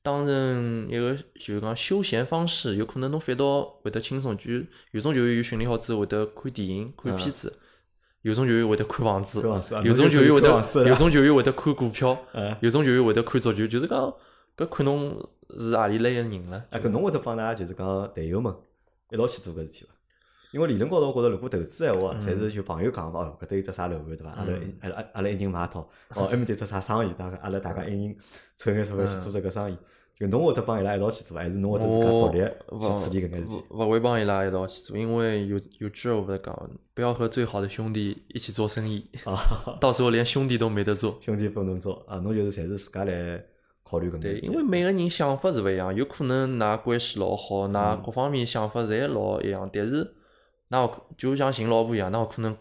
[0.00, 4.34] 当成一个就是讲休闲方式，有可能侬反倒会得轻松。
[4.38, 4.50] 就
[4.92, 7.52] 有种球员训练好之后会得看电影、看嗯片子，
[8.22, 9.42] 有种球员会得看房子
[9.84, 14.14] 有种球员会得，有种球员会得看股票，嗯，有种球员会得看足球，就是讲
[14.56, 15.10] 搿看侬
[15.58, 16.64] 是何里类个人了。
[16.70, 18.50] 啊，搿侬会得帮㑚就是讲队友们
[19.10, 19.92] 一道去做搿事体伐？
[20.56, 24.30] 因为理论高头，我觉着如果投资闲话，侪是就朋友讲嘛，哦，搿搭有只啥楼盘对伐？
[24.30, 25.80] 阿拉一阿拉阿拉一人买一套，
[26.14, 28.16] 哦，埃面搭有只啥生意，大家阿拉大家一人
[28.56, 29.76] 凑眼钞票去做这个生意。
[30.18, 33.64] 就侬会得帮伊拉一道去做，还是侬会得自家独立我去处理搿眼事体？
[33.68, 39.38] 勿勿会帮伊拉一道去做，因为有有句话勿是讲，不要和最好的兄弟一起做生意，啊，
[39.78, 41.18] 到时候连兄弟都没得做。
[41.20, 43.44] 兄弟不能做啊，侬就是侪是自家来
[43.84, 50.14] 考虑搿眼对，因为每个人想法是勿一样，有可能㑚关系老好，嗯㑚各方面想法侪老一样，但是
[50.70, 52.56] 㑚有可就像寻老婆一样，那我可能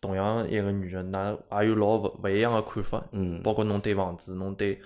[0.00, 1.30] 同样一个女人，那
[1.60, 4.80] 也有老勿勿一样个看法，嗯，包括侬对房子，侬对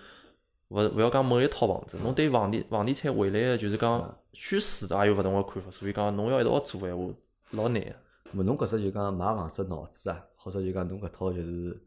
[0.68, 7.14] 勿勿要讲某一套房子，侬对房地房地产未来个就是嗯讲趋势也有勿同个看法，所以讲侬要一道做闲话
[7.50, 7.90] 老难个。
[7.90, 11.82] 咁么侬搿只就讲买房子脑子啊，或者就讲侬搿套就是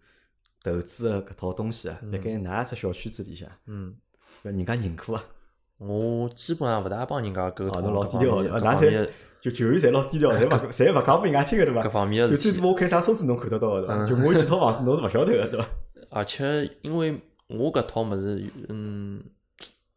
[0.61, 3.95] 投资个搿套东西啊，辣盖㑚只小区子里向，嗯，
[4.43, 5.23] 搿人家认可啊。
[5.85, 9.09] 我基本上勿大帮人家沟哦，通侬老低调的，方面搿㑚侪方面
[9.41, 11.83] 就球员侪老低调， 侪勿侪勿讲拨人家听个对伐？
[11.83, 12.35] 搿方面就。
[12.35, 13.95] 最多我开啥车子侬看得到个对伐？
[13.95, 15.67] 嗯就我有几套房子侬是勿晓得个对伐？
[16.09, 19.21] 而且因为我搿套物事，嗯，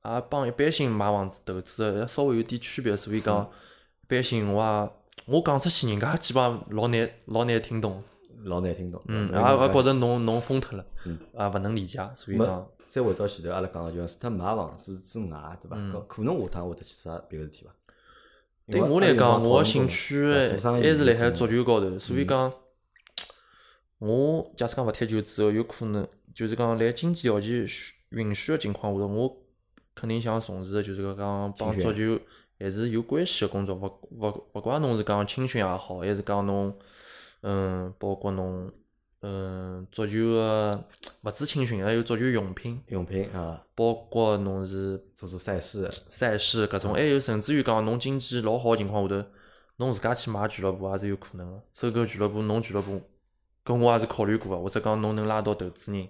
[0.05, 3.51] 也帮一般性买房子投资个稍微有点区别，所以嗯讲
[4.03, 4.91] 一般性我也
[5.35, 8.03] 我讲出去，人家基本上老难老难听懂。
[8.47, 9.01] 老难听懂。
[9.07, 15.77] 嗯，也也觉着侬侬疯脱了嗯，也勿能理解，所以讲，再回到前头阿拉讲个，就是脱买房子之外，对伐？
[16.09, 17.73] 可能下趟会得去做啥别个事体伐？
[18.69, 20.47] 对我来讲，我个兴趣还
[20.83, 22.53] 是辣海足球高头，所以嗯讲，
[23.99, 29.37] 我假使讲勿踢球之后，有可能就是讲辣经济条件许允许个情况下头，我
[29.95, 32.19] 肯定想从事个就是讲帮足球
[32.59, 36.75] 还是有关系个工作，勿勿勿怪侬是讲青训也好，还是讲侬
[37.43, 38.73] 嗯，包括侬
[39.21, 40.85] 嗯足球个
[41.23, 49.29] 勿止青训，还有足球用品，用品啊，包括侬是做做赛事，赛事搿种，还有甚至于讲侬经济老好个情况下头，
[49.77, 51.63] 侬自家去买俱乐部也是有可能个。
[51.73, 53.01] 收购俱乐部，侬俱乐部，
[53.65, 56.09] 搿我也是考虑过个，或者讲侬能拉到投资人，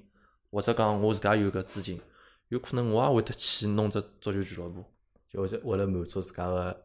[0.50, 2.00] 或者讲我自家有搿资金，
[2.48, 4.84] 有可能我也会得去弄只足球俱乐部。
[5.28, 6.84] 就为为了满足自家个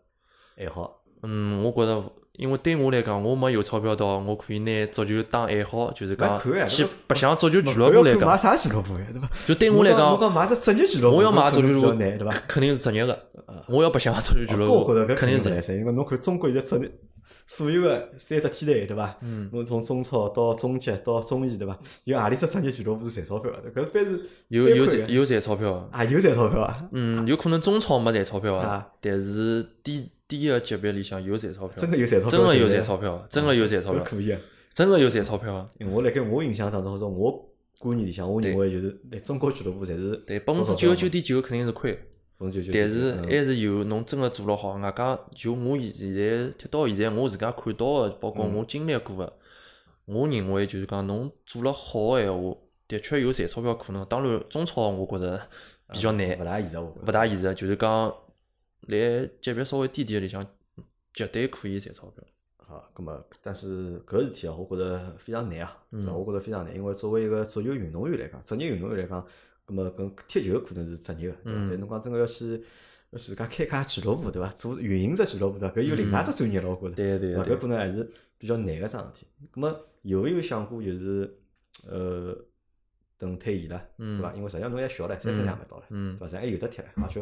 [0.58, 1.01] 爱好。
[1.24, 2.04] 嗯，我觉着，
[2.34, 9.30] 因为对我来讲，我没有钞票到，我可以拿足球当爱好，就是讲去白相足球俱乐部来讲，啥俱乐部呀，对伐？
[9.48, 12.32] 就对我来侬讲，讲买只职业俱乐部，我要买足球俱乐部，对伐？
[12.48, 13.14] 肯定是职业个
[13.46, 15.62] 啊，我要白相足球俱乐搿我觉着搿部，肯定是职业。
[15.62, 16.92] 噻，因为侬看中国现在职业
[17.48, 19.18] 所有个三只梯队，对伐？
[19.22, 21.78] 嗯，侬从中超到中级到中乙，对伐？
[22.06, 23.82] 有阿里只职业俱乐部是赚钞票个？
[23.82, 26.78] 搿般是有有赚有赚钞票，啊，有赚钞票啊！
[26.94, 34.40] 嗯，有可能中超没赚钞票啊啊，但是低低个级别里向有赚钞票，真个有赚钞票，真个有赚钞票，真个有赚钞票，搿可以啊！
[34.74, 42.00] 真个有赚钞票我辣盖我印象当中，或者我观念里向，我认为就是来中国俱乐部侪是对，百分之九十九点九肯定是亏，百
[42.40, 49.34] 分之九十九，但是嗯还是有侬真个做了好，外加就我现在踢到现在我自家看到个，包括嗯我经历过个，
[50.06, 52.56] 我认为就是讲侬做了好个闲话，
[52.88, 54.06] 的确有赚钞票可能。
[54.06, 55.42] 当然，中超我觉着
[55.92, 57.12] 比较难勿，大现实，勿。
[57.12, 57.54] 大现实。
[57.56, 58.14] 就是讲，
[58.88, 60.46] 来级别稍微低点个里向，
[61.14, 62.24] 绝对可以赚钞票。
[62.58, 66.12] 好，咁么，但是搿事体啊，我觉着非常难啊，对伐？
[66.12, 69.22] 嗯我觉着非常难，因为作为一个足球运动员来讲，职业运动员来讲，
[69.68, 71.60] 咁么跟踢球可能是职业个，对伐？
[71.60, 72.64] 嗯但侬讲真个要去
[73.10, 74.48] 要自家开家俱乐部，对伐？
[74.54, 75.76] 做运营只俱乐部，对伐？
[75.76, 76.96] 搿有另外只专业了，我觉着。
[76.96, 77.44] 对伐？
[77.44, 79.28] 对搿可能还是比较难个桩事体。
[79.54, 81.38] 咁么有没有想过就是
[81.90, 82.34] 呃
[83.18, 84.34] 等退役了，对伐？
[84.34, 86.28] 因为实际上侬还小唻，三十岁也没到唻，嗯对伐？
[86.32, 87.22] 咱还有得踢唻，而且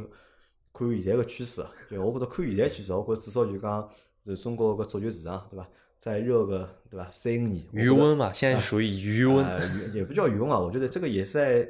[0.73, 3.89] 看现在个趋势啊，就我觉着看现在趋势，我觉着至少就讲
[4.25, 5.67] 是中国个足球市场，对伐？
[5.97, 7.09] 再热个对伐？
[7.11, 9.43] 三五年，余温嘛，现在属于余温。
[9.43, 11.69] 啊，余也不叫余温啊，我觉得这个也是在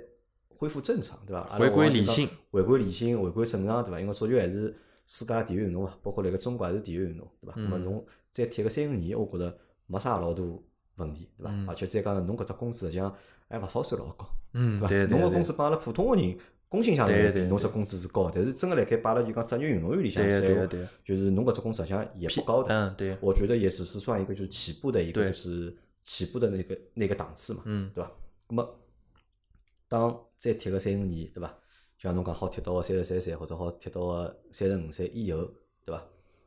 [0.49, 1.57] 恢复正常，对伐？
[1.57, 3.99] 回归理性，回归理性，回归正常，对伐？
[3.99, 4.75] 因为足球还是
[5.07, 7.53] 世界第一运动嘛，包括辣盖中国还是第一运动，对伐？
[7.55, 10.43] 那么嗯侬再踢个三五年，我觉着没啥老大
[10.97, 11.51] 问题，对伐？
[11.51, 13.15] 嗯而且再讲侬搿只工资实际上
[13.47, 15.11] 还勿少算老高，嗯，对伐？
[15.15, 16.37] 侬个工资帮阿拉普通个人
[16.69, 22.73] 工薪阶层对对侬只工资是高，但是真个辣盖摆辣就讲职业运动员里向对对对，就是侬搿只工资实际上也不高的。
[22.73, 28.11] 嗯对，我觉得也只是算一个就是起步的一个就是起步的那个那个档次嘛，嗯对伐？
[28.49, 28.79] 那么
[29.87, 31.51] 当再踢个三五年，对伐？
[31.97, 35.49] 像侬讲好踢到个三十三岁，或者好踢到个三十五岁以后，
[35.83, 36.03] 对伐？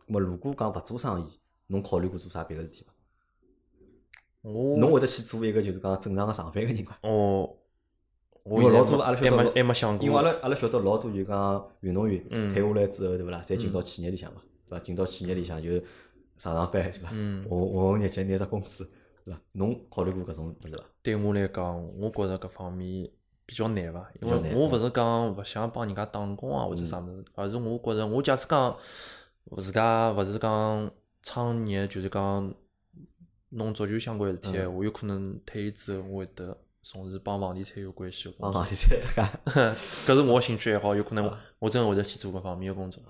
[0.07, 1.27] 那么如果讲勿做生意，
[1.67, 2.93] 侬考虑过做啥别个事体伐？
[4.43, 6.99] 我侬会得去做一个就是讲正常个上班个人伐？
[7.03, 7.11] 我
[7.43, 7.62] 我
[8.45, 13.41] 因为老多阿拉晓得老还没想过，因为阿拉阿拉晓得老多就讲运动员嗯退下来之后，对勿啦？
[13.45, 14.85] 侪进到企业里向嘛，对伐？
[14.85, 15.71] 进到企业里向就
[16.39, 17.11] 上上班，对伐？
[17.13, 18.91] 嗯混混混日脚拿只工资，
[19.25, 19.41] 对伐？
[19.53, 20.85] 侬考虑过搿种物事伐？
[21.03, 23.09] 对我来讲，我觉着搿方面
[23.47, 28.77] 比较难伐，因为我勿是讲勿想帮人家打工啊或者啥物事，而是我觉着我假使讲
[29.57, 30.91] 自家勿是讲
[31.23, 32.53] 创业，就是讲
[33.51, 38.71] 弄足球相关事体嗯闲话，有可能退役之后我会得从事帮房地产有关系的帮工作房。
[38.71, 39.73] 地产大家，
[40.07, 43.03] 搿是我兴趣爱好，有可能啊我真的会得去做搿方面的工作。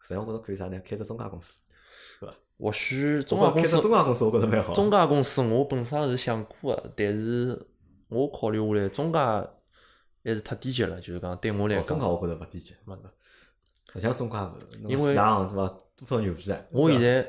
[0.00, 0.80] 实际上我觉着可以啥呢？
[0.84, 1.62] 开只中介公司，
[2.58, 4.74] 或许中介公司中介公司，我觉着蛮好。
[4.74, 7.60] 中介公司我本身是想过的，但是
[8.08, 13.12] 我考虑下来，中介还是太低级了，就是讲对我来讲哦中介，我觉着勿低级，没得。
[13.92, 14.36] 实际上中介
[14.88, 15.68] 因为市场对伐？
[15.96, 16.58] 多少牛逼啊！
[16.70, 17.22] 我现在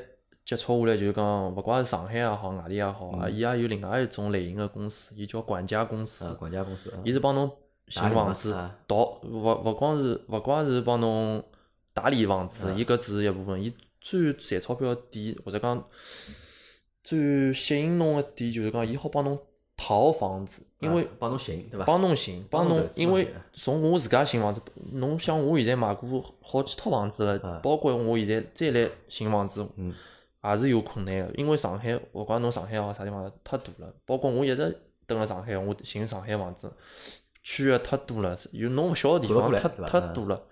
[0.44, 3.32] 接触下来，就是讲，勿怪是上海也好，外地也好啊，嗯。
[3.32, 7.50] 伊也有另外一种类型个公司，伊叫管家公司啊，，管家公司啊，伊是帮侬
[7.88, 11.42] 寻房子啊，倒勿勿光是勿光是帮侬
[11.94, 15.82] 打理房子，啊伊搿只是一部分，伊最赚钞票个点，或者讲
[17.02, 19.38] 最吸引侬个点，就是讲伊好帮侬
[19.78, 21.86] 淘房子，因为啊帮侬寻对伐？
[21.86, 24.60] 帮侬寻，帮侬因为从我自家寻房子，
[24.92, 29.92] 侬像我现在买过好几套房子啊了，包括我现在再来寻房子，嗯
[30.50, 31.30] 也是有困难的。
[31.36, 36.72] 因为上海，勿怪侬上海也好啥地方太大了，包括我一直蹲辣上海，我寻上海房子，
[37.42, 40.42] 区域太多了，有侬勿晓得地方太来对伐太多了。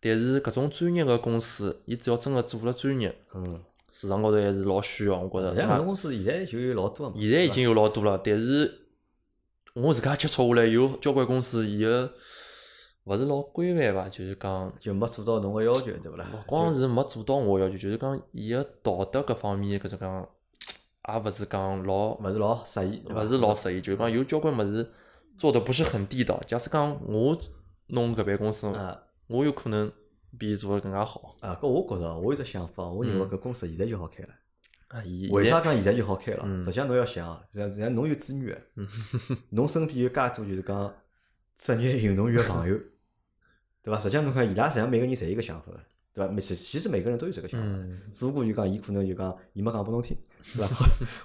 [0.00, 5.50] 但是搿种专业个公司，伊只要真个做了专业，嗯，市场高头还是老需要，我觉着。
[5.50, 7.16] 实际上搿种公司现在就有老多嘛。
[7.20, 8.80] 现在已经有老多了，但是
[9.74, 12.12] 我自家接触下来，有交关公司伊个
[13.04, 16.26] 勿是老规范伐，就是讲就没做到侬个要求，对勿啦？
[16.32, 20.28] 勿光是没做到我要求，就是讲伊个道德搿方面搿种讲，
[21.08, 24.88] 也勿是讲老勿是老适意，勿是老适意，就是讲有交关物事
[25.36, 26.40] 做的不是很地道。
[26.46, 27.36] 假使讲我
[27.88, 29.90] 弄搿办公司，啊我有可能
[30.38, 31.34] 比伊做的更加好。
[31.40, 31.58] 啊！
[31.60, 34.28] 搿我觉着，我有只想法，我认为嗯搿公司现在就好开了。
[34.88, 36.42] 啊，伊为啥讲现在就好开了？
[36.44, 38.62] 嗯实际上侬要想啊，像像侬有资源，
[39.50, 40.94] 侬身边有介多就是讲
[41.58, 42.78] 职业运动员个朋友，
[43.82, 43.98] 对伐？
[44.00, 45.80] 实际上侬看伊拉实际上每个人侪有一个想法的，
[46.14, 46.32] 对伐？
[46.32, 50.16] 每其其实每个人都有这个想法只不过就讲伊可能就讲伊没讲拨侬听，
[50.54, 50.76] 对伐？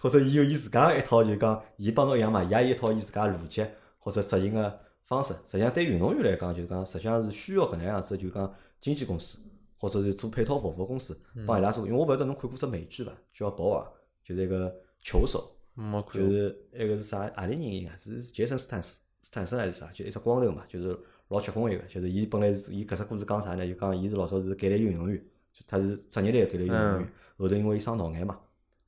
[0.02, 3.66] 或者伊有伊自家一套就讲伊帮侬一样嘛，伊也有一套伊自家逻辑
[4.00, 5.34] 或者执行个方式。
[5.46, 9.38] 实际上对运动员来讲，就是讲实际上是需要搿能样子，就讲经纪公司
[9.78, 11.86] 或者是做配套服务个公司帮伊拉做。
[11.86, 13.12] 因为我勿晓得侬看过只美剧伐？
[13.34, 13.86] 叫《保尔》，
[14.28, 15.56] 就是一个球手。
[15.76, 16.20] 没看。
[16.20, 17.98] 就是那个是啥何里人演个？
[18.00, 19.92] 是杰森斯坦斯斯坦森还是啥？
[19.94, 20.98] 就一只光头嘛，就是
[21.30, 21.84] 老结棍一个。
[21.84, 23.68] 就是伊本来是伊搿只故事讲啥呢？
[23.68, 25.22] 就讲伊是老早是橄榄球运动员，
[25.54, 27.10] 就他是职业类的橄榄球运动员。
[27.38, 28.40] 后头因为伊伤脑癌嘛，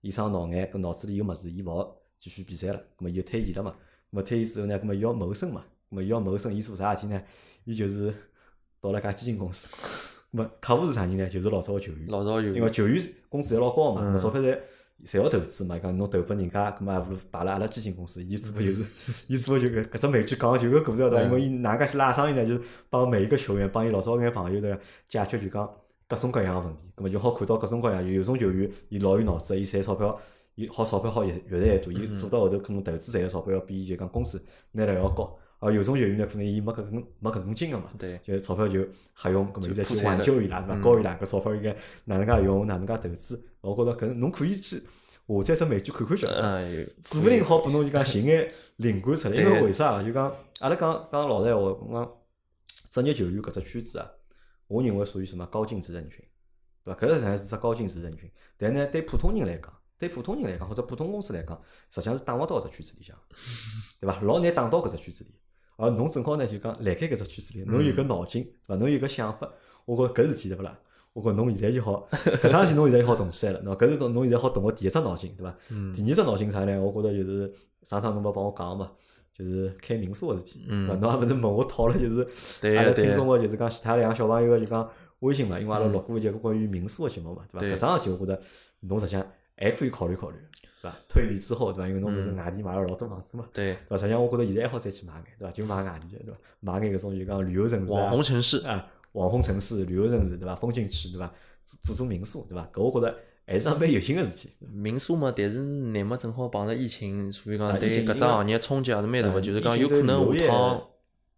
[0.02, 3.72] 伊伤脑癌，搿脑子里有物事，伊勿好继续比赛了，葛末伊就退役了嘛。
[3.72, 3.78] 葛
[4.12, 7.22] 末退役之后呢，葛末伊要谋生嘛，葛末伊要谋生，伊做啥事体呢？
[7.66, 8.14] 伊就是
[8.82, 9.70] 到了家基金公司。
[10.32, 11.28] 葛末客户是啥人呢？
[11.30, 12.08] 就是老早个球员。
[12.08, 14.58] 老早球员因为球员工资侪老高嘛，搿钞票侪
[15.06, 18.24] 侪要投资嘛，讲侬投拨人家，葛末还勿如摆辣阿拉基金公司。
[18.24, 18.84] 伊只不过就是，
[19.28, 21.22] 伊只不过就搿搿只美剧讲个就搿故事对伐？
[21.24, 22.46] 因为伊哪能介去拉生意呢？
[22.46, 25.70] 就是帮每一个球员，帮伊老早眼朋友的解决就讲
[26.08, 28.06] 各种各样个问题，咁么就好看到各种各样。
[28.06, 30.20] 有有种球员，伊老有脑子，伊赚钞票，
[30.56, 34.44] 伊好钞票好越越赚越多，伊做到后头可能投资赚个钞票要比就讲公司
[34.74, 35.38] 拿了要高。
[35.60, 40.76] 而有种球员呢，可能伊没搿根没搿根筋个嘛，对，就钞票就瞎用，搿末现在去挽救伊拉，对伐？
[40.76, 43.46] 嗯教伊拉搿钞票应该哪能介用，哪能介投资。
[43.60, 46.26] 我觉着搿侬可以去下载只美剧看看去。
[46.26, 50.02] 哎，指勿定好拨侬就讲寻眼灵感出来，因为为啥啊？
[50.02, 54.10] 就讲阿拉讲讲老实闲话，我讲职业球员搿只圈子啊，
[54.68, 56.24] 我认为属于什么高净值人群，
[56.86, 57.00] 对伐？
[57.02, 63.14] 搿实际上是只高净值人群，但呢，对普通人来讲，对普通人来讲或者普通公司来讲，实际上是打勿到搿只圈子里向，
[64.00, 64.22] 对伐？
[64.22, 65.36] 老难打到搿只圈子里。
[65.80, 68.76] 而侬正好呢，就讲辣盖搿只圈子里，侬有搿脑筋，对伐？
[68.76, 69.50] 侬有搿想法，
[69.86, 70.78] 我觉着搿事体对勿啦？
[71.14, 75.56] 我觉着侬现在就好， 搿桩事体侬现在就好动起来了，喏，搿是侬侬现在好动个第一只脑筋，对伐？
[75.72, 76.80] 嗯第二只脑筋啥呢？
[76.82, 77.52] 我觉着就是
[77.84, 78.92] 上趟侬勿帮我讲嘛，
[79.34, 81.02] 就是开民宿个事体，嗯对伐？
[81.02, 82.28] 侬也勿是问我讨了，就是
[82.78, 84.88] 阿拉对对听众个就是讲其他两个小朋友个就讲
[85.20, 87.60] 微信嘛，因为阿拉嗯录过一节关于民宿个节目嘛，对伐？
[87.62, 88.42] 对搿桩事体我觉着
[88.82, 89.26] 侬实际上
[89.58, 90.38] 还可以考虑考虑，
[90.82, 90.98] 对伐？
[91.08, 91.88] 退役之后，对伐？
[91.88, 93.98] 因为侬勿是嗯外地买了老多房子嘛，对，对伐？
[93.98, 95.52] 实际上我觉着现在还好再去买眼，对伐？
[95.52, 96.40] 就买外地的，对伐？
[96.60, 100.56] 买眼搿种就讲旅游城市啊网红城市，啊，网红城市、旅游城市，对伐？
[100.56, 101.34] 风景区，对伐？
[101.84, 102.68] 做做民宿，对伐？
[102.74, 103.16] 搿我觉着
[103.46, 104.50] 还是桩蛮有心个事体。
[104.72, 110.88] 民宿嘛，但是乃末正好碰着疫情，所以啊讲对搿只行业冲击也是蛮大嗯个，就是讲有可能下趟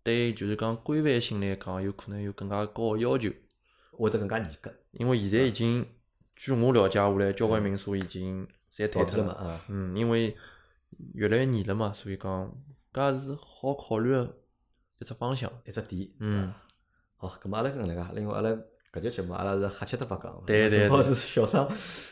[0.04, 3.30] 对就是讲规范性来讲，有可能有更加高个要求，
[3.92, 5.86] 会得更加严格，因为现在已经
[6.36, 10.36] 据我了解下来，交关民宿已经侪倒闭了嘛，嗯，因为
[11.14, 12.52] 越来越严了嘛，所以讲
[12.94, 14.38] 搿也是好考虑个
[15.00, 16.10] 一只方向，一只点。
[16.20, 16.54] 嗯，
[17.18, 18.50] 好，咁么阿拉搿能介，另外阿拉
[18.94, 21.70] 搿节节目阿拉是瞎七搭八讲，对对对正好是小张，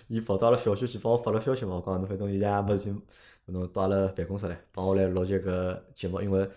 [0.07, 3.01] 伊跑到阿拉小区去帮我发了消息嘛，我讲侬反正现在也没事体，
[3.45, 6.49] 侬到阿拉办公室来帮我来录这个节目，因为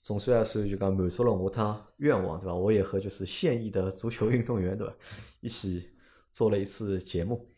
[0.00, 2.54] 总算也算就讲满足了我趟愿望，对伐？
[2.54, 4.94] 我也和就是现役的足球运动员，对伐？
[5.40, 5.90] 一起
[6.30, 7.48] 做了一次节目？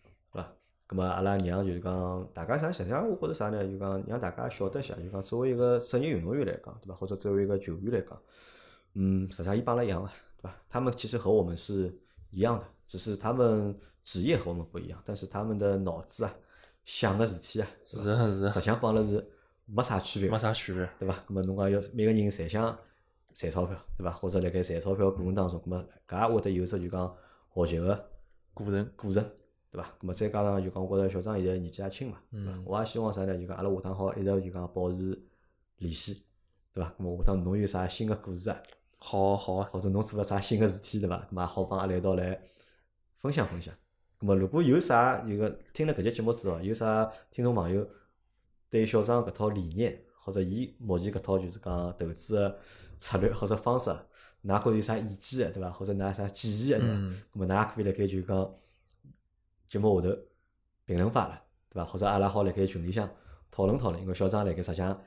[0.91, 3.65] 咁么阿拉让就是讲大家啥，实际上我觉着啥呢？
[3.65, 6.97] 就讲让大家晓得一下，就讲作为一个职业运动员来讲，对伐？
[6.97, 8.21] 或者作为一个球员来讲，
[8.95, 10.57] 嗯，实际上伊帮阿拉一样的，对吧？
[10.69, 11.97] 他们其实和我们是
[12.33, 16.35] 一样的，只是他们职业和我们不一样，但是他们的脑子啊，
[16.85, 19.25] 想个事体啊，是吧个是个，实际上帮阿拉是
[19.67, 21.15] 没啥区别没，啥区别，对伐？
[21.29, 22.77] 咁么侬讲要每个人侪想
[23.33, 24.11] 赚钞票，对伐？
[24.11, 27.17] 或者辣盖赚钞票过程当中，咁么搿也会得有只就讲
[27.55, 28.11] 学习个
[28.53, 29.25] 过程，过程，
[29.71, 29.89] 对伐？
[30.01, 32.63] 咁么再加上就讲，我觉着小张现在年纪也轻嘛，对伐嗯？
[32.67, 33.37] 我也希望啥呢？
[33.39, 35.23] 就讲阿拉下趟好一直就讲保持
[35.79, 36.23] 联系，
[36.73, 36.93] 对伐？
[36.99, 38.61] 咁么下趟侬有啥新个故事啊？
[38.99, 41.17] 好好啊，或者侬做了啥新个事体，对伐？
[41.19, 42.41] 咁么也好帮阿拉一道来
[43.19, 43.75] 分享分享。
[44.19, 47.89] 咁么如果有啥有个听了搿节节目之后，有啥听众朋友
[48.69, 52.59] 对小张搿套理念，或者伊目前搿套就是讲投资个
[52.99, 53.89] 策略或者方式，
[54.45, 55.71] 㑚觉着有啥意见个，对伐？
[55.71, 56.95] 或者㑚有啥建议个，对伐？
[56.95, 58.55] 嗯咁么㑚也可以辣盖就讲
[59.71, 60.17] 节目下头
[60.85, 61.41] 评论发了，
[61.71, 61.85] 对伐？
[61.87, 63.09] 或者阿拉好辣盖群里向
[63.53, 65.01] 讨论讨论，因为小张辣盖实际上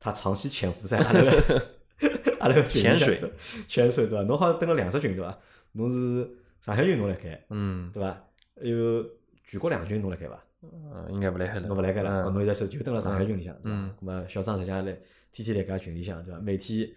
[0.00, 1.66] 他长期潜伏在阿拉个
[2.40, 3.32] 阿拉个群里向潜水，
[3.68, 4.24] 潜水对伐？
[4.24, 5.38] 侬好像登了两只群对伐？
[5.72, 6.26] 侬是
[6.62, 8.24] 上海群侬辣盖嗯，对伐？
[8.56, 9.04] 还有
[9.44, 10.42] 全国两群侬辣盖伐？
[10.62, 13.94] 嗯应该勿辣海了，侬勿辣盖了，嗯侬现在是就登了上海群里向对伐嗯？
[14.00, 14.98] 咁么小张实际上来
[15.30, 16.40] 天天辣盖群里向对伐？
[16.40, 16.90] 每天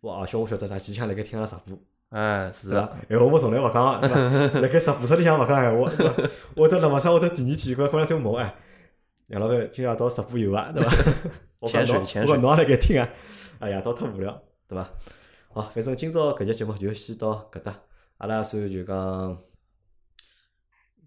[0.00, 1.76] 我而且我晓得啥几枪辣盖听阿拉直播。
[2.12, 2.96] 哎，是对伐的，？
[3.08, 4.16] 闲话我从来勿讲，对伐？
[4.60, 6.34] 辣盖直播室里向勿讲闲话，对伐？
[6.54, 8.54] 我到辣马上我到第二天，搿过两天问我哎，
[9.28, 10.70] 杨老板今夜到直播有伐？
[10.72, 10.90] 对伐？
[11.66, 13.08] 潜水潜水我也辣盖听啊，
[13.60, 14.90] 哎呀，到太无聊，对伐？
[15.54, 17.74] 好，反正今朝搿节节目就先到搿搭，
[18.18, 19.38] 阿拉算就讲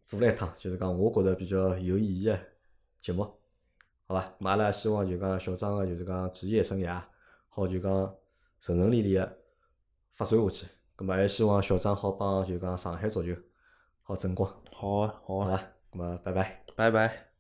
[0.08, 2.40] 做了一趟，就是讲我觉着比较有意义个
[3.00, 3.24] 节目，
[4.08, 4.34] 好伐？
[4.40, 7.00] 咁阿拉希望就讲小张个就是讲职业生涯，
[7.50, 7.92] 好就讲
[8.60, 9.38] 顺顺利利个
[10.16, 10.66] 发展下去。
[10.98, 13.36] 咁么还希望小张好帮就讲上海足球
[14.04, 15.64] 好争光，好啊，好啊，好伐？
[15.92, 16.64] 咁么拜拜。
[16.76, 17.35] 拜拜。